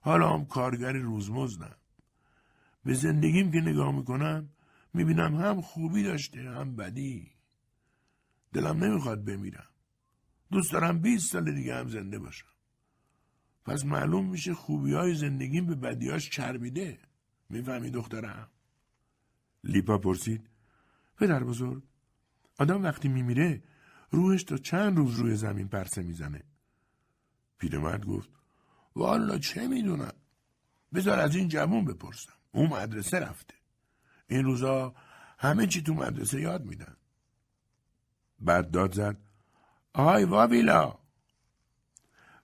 [0.00, 1.76] حالا هم کارگر روزمزدم.
[2.84, 4.48] به زندگیم که نگاه می‌کنم
[4.94, 7.32] می‌بینم هم خوبی داشته هم بدی.
[8.52, 9.68] دلم نمی‌خواد بمیرم.
[10.50, 12.46] دوست دارم 20 سال دیگه هم زنده باشم.
[13.64, 16.98] پس معلوم میشه خوبی های زندگیم به بدیاش چربیده.
[17.48, 18.48] می‌فهمی دخترم؟
[19.64, 20.50] لیپا پرسید.
[21.16, 21.82] پدر بزرگ
[22.60, 23.62] آدم وقتی میمیره
[24.10, 26.42] روحش تا چند روز روی زمین پرسه می‌زنه.
[27.58, 28.30] پیرمرد گفت
[28.96, 30.12] والا چه می‌دونم؟
[30.94, 32.32] بذار از این جوون بپرسم.
[32.52, 33.54] اون مدرسه رفته.
[34.28, 34.94] این روزا
[35.38, 36.96] همه چی تو مدرسه یاد میدن.
[38.40, 39.16] بعد داد زد
[39.92, 40.98] آی وابیلا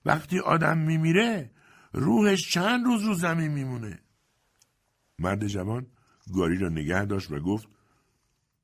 [0.05, 1.51] وقتی آدم میمیره
[1.93, 3.99] روحش چند روز رو زمین میمونه.
[5.19, 5.87] مرد جوان
[6.35, 7.69] گاری را نگه داشت و گفت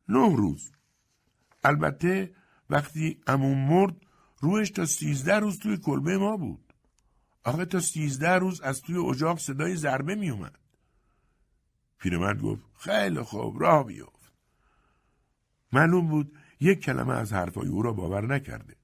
[0.09, 0.73] نه روز.
[1.65, 2.35] البته
[2.71, 3.97] وقتی امون مرد
[4.41, 6.73] روحش تا سیزده روز توی کلبه ما بود.
[7.45, 10.59] آخه تا سیزده روز از توی اجاق صدای ضربه میومد
[11.99, 14.33] پیرمرد گفت خیلی خوب راه بیفت
[15.73, 18.77] معلوم بود یک کلمه از حرفای او را باور نکرده.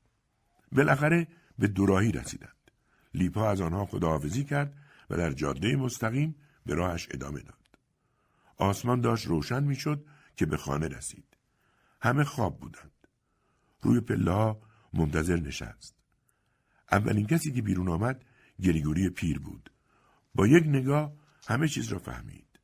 [0.72, 2.70] بالاخره به دوراهی رسیدند.
[3.14, 4.74] لیپا از آنها خداحافظی کرد
[5.11, 6.35] و در جاده مستقیم
[6.66, 7.79] به راهش ادامه داد.
[8.57, 10.05] آسمان داشت روشن می‌شد
[10.37, 11.28] که به خانه رسید.
[12.01, 13.07] همه خواب بودند.
[13.82, 14.61] روی پله ها
[14.92, 15.94] منتظر نشست.
[16.92, 18.24] اولین کسی که بیرون آمد
[18.62, 19.70] گریگوری پیر بود.
[20.34, 21.12] با یک نگاه
[21.49, 22.61] همه چیز را فهمید.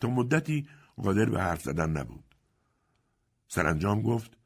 [0.00, 2.34] تا مدتی قادر به حرف زدن نبود.
[3.48, 4.36] سرانجام گفت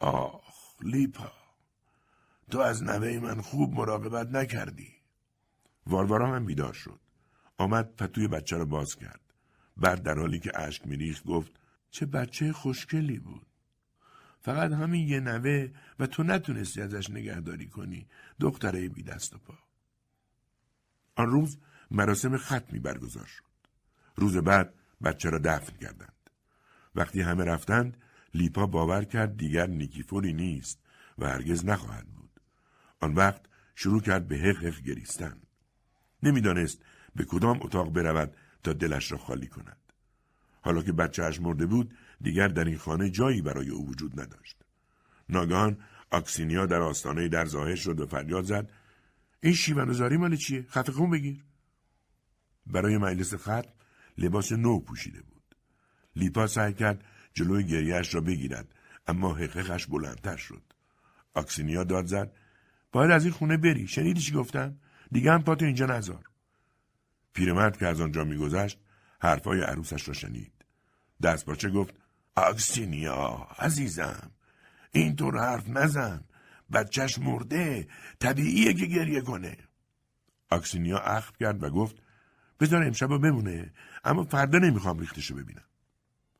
[0.00, 1.32] آخ لیپا
[2.50, 4.92] تو از نوه من خوب مراقبت نکردی.
[5.86, 7.00] واروارا هم بیدار شد.
[7.58, 9.20] آمد پتوی بچه را باز کرد.
[9.76, 11.60] بعد در حالی که اشک میریخت گفت
[11.90, 13.46] چه بچه خوشگلی بود.
[14.46, 15.68] فقط همین یه نوه
[15.98, 18.06] و تو نتونستی ازش نگهداری کنی.
[18.40, 19.54] دختره بی دست و پا.
[21.16, 21.58] آن روز
[21.90, 23.44] مراسم ختمی برگزار شد.
[24.16, 24.74] روز بعد
[25.04, 26.30] بچه را دفن کردند.
[26.94, 27.96] وقتی همه رفتند
[28.34, 30.78] لیپا باور کرد دیگر نیکیفوری نیست
[31.18, 32.40] و هرگز نخواهد بود.
[33.00, 33.42] آن وقت
[33.74, 35.40] شروع کرد به حق حق گریستن.
[36.22, 36.82] نمی‌دانست
[37.16, 39.92] به کدام اتاق برود تا دلش را خالی کند.
[40.60, 44.56] حالا که بچهش مرده بود دیگر در این خانه جایی برای او وجود نداشت.
[45.28, 45.78] ناگهان
[46.10, 48.70] آکسینیا در آستانه در ظاهر شد و فریاد زد.
[49.40, 51.44] این شیون مال چیه؟ خط خون بگیر.
[52.66, 53.72] برای مجلس ختم
[54.18, 55.56] لباس نو پوشیده بود.
[56.16, 57.04] لیپا سعی کرد
[57.34, 58.74] جلوی گریهش را بگیرد
[59.06, 60.62] اما حقیقش بلندتر شد.
[61.34, 62.32] آکسینیا داد زد.
[62.92, 63.86] باید از این خونه بری.
[63.86, 64.76] شنیدی چی گفتم؟
[65.12, 66.24] دیگه هم پاتو اینجا نذار.
[67.32, 68.78] پیرمرد که از آنجا میگذشت
[69.20, 70.52] حرفای عروسش را شنید.
[71.22, 71.94] دستپاچه گفت
[72.36, 74.30] آکسینیا عزیزم.
[74.92, 76.24] اینطور حرف نزن.
[76.72, 77.88] بچهش مرده.
[78.20, 79.56] طبیعیه که گریه کنه.
[80.50, 81.96] آکسینیا اخم کرد و گفت
[82.60, 83.72] بذار امشب بمونه
[84.04, 85.64] اما فردا نمی‌خوام ریختشو ببینم.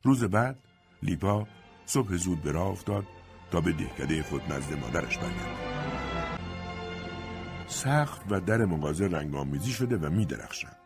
[0.03, 0.59] روز بعد
[1.03, 1.47] لیپا
[1.86, 3.07] صبح زود به راه افتاد
[3.51, 5.76] تا به دهکده خود نزد مادرش برگرد.
[7.66, 10.76] سخت و در مغازه رنگامیزی شده و میدرخشند.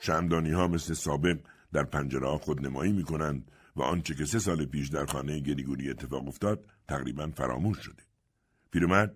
[0.00, 1.38] شمدانی ها مثل سابق
[1.72, 5.40] در پنجره ها خود نمایی می کنند و آنچه که سه سال پیش در خانه
[5.40, 8.02] گریگوری اتفاق افتاد تقریبا فراموش شده.
[8.70, 9.14] پیرمرد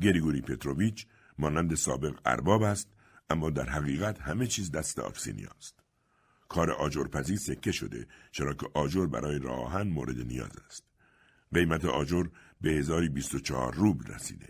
[0.00, 1.06] گریگوری پتروویچ
[1.38, 2.88] مانند سابق ارباب است
[3.30, 5.80] اما در حقیقت همه چیز دست آکسینیاست.
[6.48, 10.84] کار آجرپزی سکه شده چرا که آجر برای راهن مورد نیاز است.
[11.54, 12.26] قیمت آجر
[12.60, 14.48] به 1024 روبل رسیده.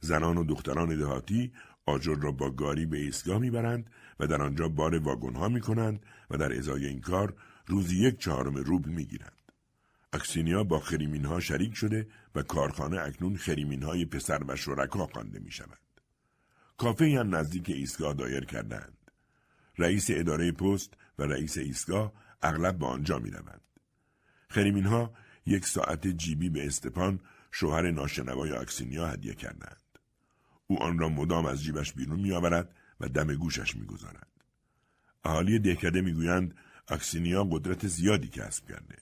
[0.00, 1.52] زنان و دختران دهاتی
[1.86, 3.90] آجر را با گاری به ایستگاه می‌برند
[4.20, 7.34] و در آنجا بار واگن ها می کنند و در ازای این کار
[7.66, 9.52] روزی یک چهارم روبل می گیرند.
[10.12, 15.38] اکسینیا با خریمین ها شریک شده و کارخانه اکنون خریمین های پسر و شرکا خوانده
[15.38, 15.78] می شود.
[16.76, 18.98] کافه هم نزدیک ایستگاه دایر کردند.
[19.78, 22.12] رئیس اداره پست و رئیس ایستگاه
[22.42, 23.60] اغلب به آنجا می روند.
[24.48, 25.14] خریمین ها
[25.46, 27.20] یک ساعت جیبی به استپان
[27.52, 29.82] شوهر ناشنوای اکسینیا هدیه کردند.
[30.66, 34.28] او آن را مدام از جیبش بیرون میآورد و دم گوشش می‌گذارد
[35.24, 36.54] اهالی دهکده می‌گویند
[36.88, 38.96] اکسینیا قدرت زیادی کسب کرده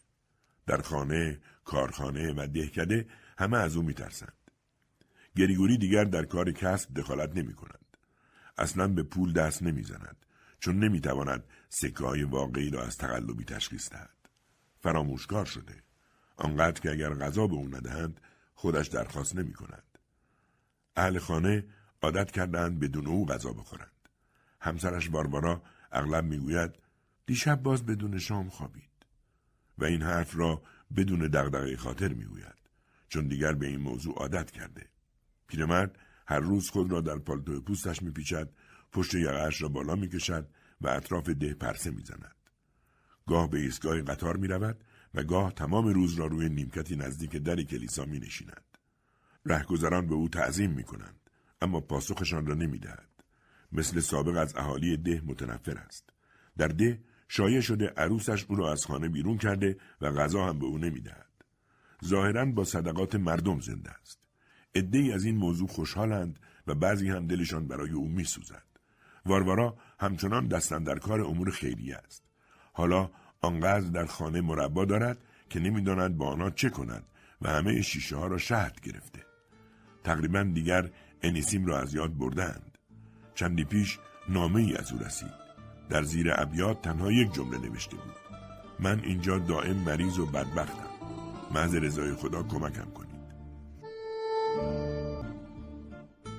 [0.67, 3.07] در خانه کارخانه و دهکده
[3.39, 4.33] همه از او میترسند
[5.37, 7.97] گریگوری دیگر در کار کسب دخالت نمی کند.
[8.59, 10.27] اصلا به پول دست نمی‌زند
[10.59, 14.29] چون نمی‌تواند سکه های واقعی را از تقلبی تشخیص دهد.
[14.81, 15.83] فراموشکار شده.
[16.37, 18.21] آنقدر که اگر غذا به او ندهند
[18.55, 19.99] خودش درخواست نمی کند.
[20.97, 21.65] اهل خانه
[22.03, 24.09] عادت کردند بدون او غذا بخورند.
[24.61, 26.71] همسرش باربارا اغلب می‌گوید
[27.27, 29.07] دیشب باز بدون شام خوابید
[29.79, 30.63] و این حرف را
[30.97, 32.59] بدون دغدغه خاطر می‌گوید
[33.09, 34.89] چون دیگر به این موضوع عادت کرده.
[35.47, 38.49] پیرمرد هر روز خود را در پالتو پوستش میپیچد
[38.93, 40.49] پشت یقهاش را بالا می‌کشد
[40.81, 42.35] و اطراف ده پرسه می‌زند
[43.27, 44.85] گاه به ایستگاه قطار می‌رود
[45.15, 48.79] و گاه تمام روز را روی نیمکتی نزدیک در کلیسا می نشیند.
[49.47, 51.31] رهگذران به او تعظیم می کنند
[51.61, 53.09] اما پاسخشان را نمی دهد.
[53.73, 56.11] مثل سابق از اهالی ده متنفر است.
[56.57, 57.01] در ده
[57.35, 61.01] شایع شده عروسش او را از خانه بیرون کرده و غذا هم به او نمی
[61.01, 61.45] دهد.
[62.05, 64.19] ظاهرا با صدقات مردم زنده است.
[64.75, 68.63] ای از این موضوع خوشحالند و بعضی هم دلشان برای او می سوزد.
[69.27, 72.25] واروارا همچنان دستن در کار امور خیریه است.
[72.73, 73.11] حالا
[73.41, 75.19] آنقدر در خانه مربا دارد
[75.51, 77.05] که نمی‌دانند با آنها چه کنند
[77.43, 79.21] و همه شیشه ها را شهد گرفته.
[80.05, 80.91] تقریبا دیگر
[81.23, 82.79] انیسیم را از یاد بردند.
[83.35, 83.99] چندی پیش
[84.29, 85.42] نامه ای از او رسید.
[85.93, 88.15] در زیر ابیات تنها یک جمله نوشته بود.
[88.81, 90.91] من اینجا دائم مریض و بدبختم.
[91.55, 93.23] محض رضای خدا کمکم کنید.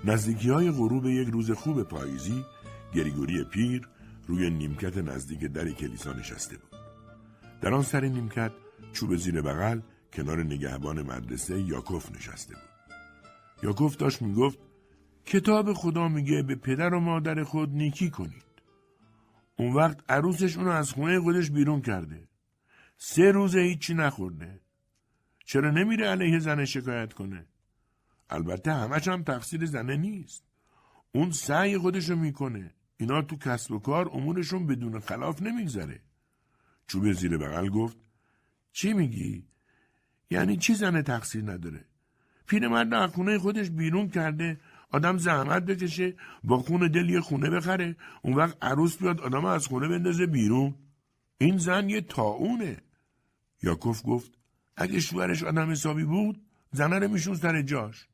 [0.05, 2.45] نزدیکی های غروب یک روز خوب پاییزی
[2.93, 3.89] گریگوری پیر
[4.27, 6.79] روی نیمکت نزدیک در کلیسا نشسته بود.
[7.61, 8.51] در آن سر نیمکت
[8.93, 9.79] چوب زیر بغل
[10.13, 12.95] کنار نگهبان مدرسه یاکوف نشسته بود.
[13.63, 14.59] یاکوف داشت می‌گفت
[15.25, 18.52] کتاب خدا میگه به پدر و مادر خود نیکی کنید.
[19.55, 22.27] اون وقت عروسش اونو از خونه خودش بیرون کرده.
[22.97, 24.61] سه روزه هیچی نخورده.
[25.45, 27.45] چرا نمیره علیه زنه شکایت کنه؟
[28.29, 30.43] البته همش هم تقصیر زنه نیست.
[31.11, 32.73] اون سعی خودشو می‌کنه.
[32.97, 36.01] اینا تو کسب و کار امورشون بدون خلاف نمیگذره.
[36.87, 37.97] چوب زیر بغل گفت
[38.71, 39.47] چی میگی؟
[40.29, 41.85] یعنی چی زنه تقصیر نداره؟
[42.47, 44.59] پیرمرد از خونه خودش بیرون کرده
[44.93, 47.95] آدم زحمت بکشه با خون دل یه خونه بخره.
[48.21, 50.75] اون وقت عروس بیاد آدم از خونه بندازه بیرون.
[51.37, 52.77] این زن یه تاونه
[53.63, 54.31] یاکوف گفت
[54.77, 56.41] اگه شوهرش آدم حسابی بود
[56.71, 58.07] زنه رو میشون سر جاش.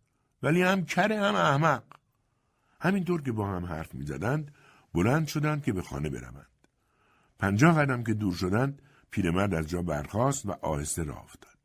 [0.44, 1.84] ولی هم کره هم احمق.
[2.82, 4.52] همینطور که با هم حرف می‌زدند
[4.94, 6.48] بلند شدند که به خانه بروند.
[7.40, 8.82] پنجاه قدم که دور شدند
[9.12, 11.58] پیرمرد از جا برخاست و آهسته راه افتاد.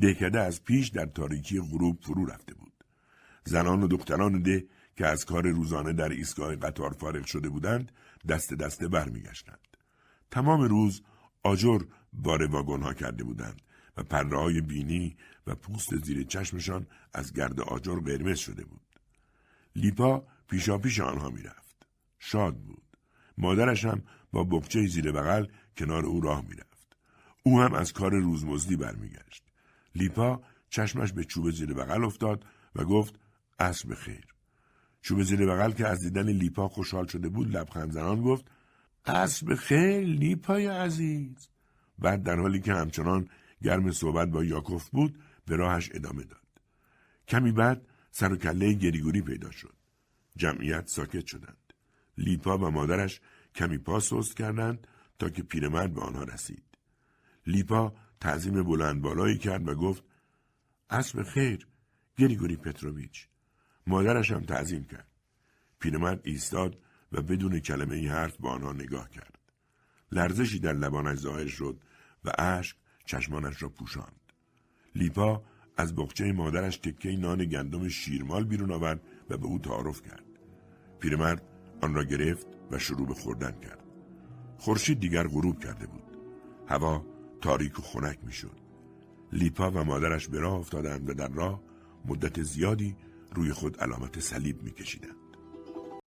[0.00, 2.61] دهکده از پیش در تاریکی غروب فرو رفته بود.
[3.44, 4.66] زنان و دختران ده
[4.96, 7.92] که از کار روزانه در ایستگاه قطار فارغ شده بودند
[8.28, 9.76] دست دسته برمیگشتند.
[10.30, 11.02] تمام روز
[11.42, 11.82] آجر
[12.12, 13.62] بار واگنها کرده بودند
[13.96, 15.16] و پره های بینی
[15.46, 18.80] و پوست زیر چشمشان از گرد آجر قرمز شده بود.
[19.76, 21.86] لیپا پیشا پیش آنها می‌رفت.
[22.18, 22.82] شاد بود.
[23.38, 24.02] مادرش هم
[24.32, 25.46] با بکچه زیر بغل
[25.76, 26.96] کنار او راه می‌رفت.
[27.42, 29.44] او هم از کار روزمزدی برمیگشت.
[29.94, 32.46] لیپا چشمش به چوب زیر بغل افتاد
[32.76, 33.18] و گفت
[33.58, 34.26] اسب خیر.
[35.02, 38.44] چوب زیر بغل که از دیدن لیپا خوشحال شده بود لبخند زنان گفت
[39.06, 41.48] اسب خیر لیپای عزیز.
[41.98, 43.28] بعد در حالی که همچنان
[43.62, 46.40] گرم صحبت با یاکوف بود به راهش ادامه داد.
[47.28, 49.74] کمی بعد سر و کله گریگوری پیدا شد.
[50.36, 51.72] جمعیت ساکت شدند.
[52.18, 53.20] لیپا و مادرش
[53.54, 54.86] کمی پا سست کردند
[55.18, 56.64] تا که پیرمرد به آنها رسید.
[57.46, 60.04] لیپا تعظیم بلند بالایی کرد و گفت
[60.90, 61.66] اسب خیر
[62.18, 63.28] گریگوری پتروویچ.
[63.86, 65.08] مادرش هم تعظیم کرد.
[65.78, 66.78] پیرمرد ایستاد
[67.12, 69.38] و بدون کلمه ای حرف با آنها نگاه کرد.
[70.12, 71.80] لرزشی در لبانش ظاهر شد
[72.24, 74.32] و اشک چشمانش را پوشاند.
[74.94, 75.42] لیپا
[75.76, 79.00] از بخچه مادرش تکه نان گندم شیرمال بیرون آورد
[79.30, 80.24] و به او تعارف کرد.
[81.00, 81.42] پیرمرد
[81.80, 83.84] آن را گرفت و شروع به خوردن کرد.
[84.58, 86.16] خورشید دیگر غروب کرده بود.
[86.68, 87.06] هوا
[87.40, 88.60] تاریک و خنک می‌شد.
[89.32, 91.62] لیپا و مادرش به راه افتادند و در راه
[92.04, 92.96] مدت زیادی
[93.34, 95.21] روی خود علامت صلیب میکشیدند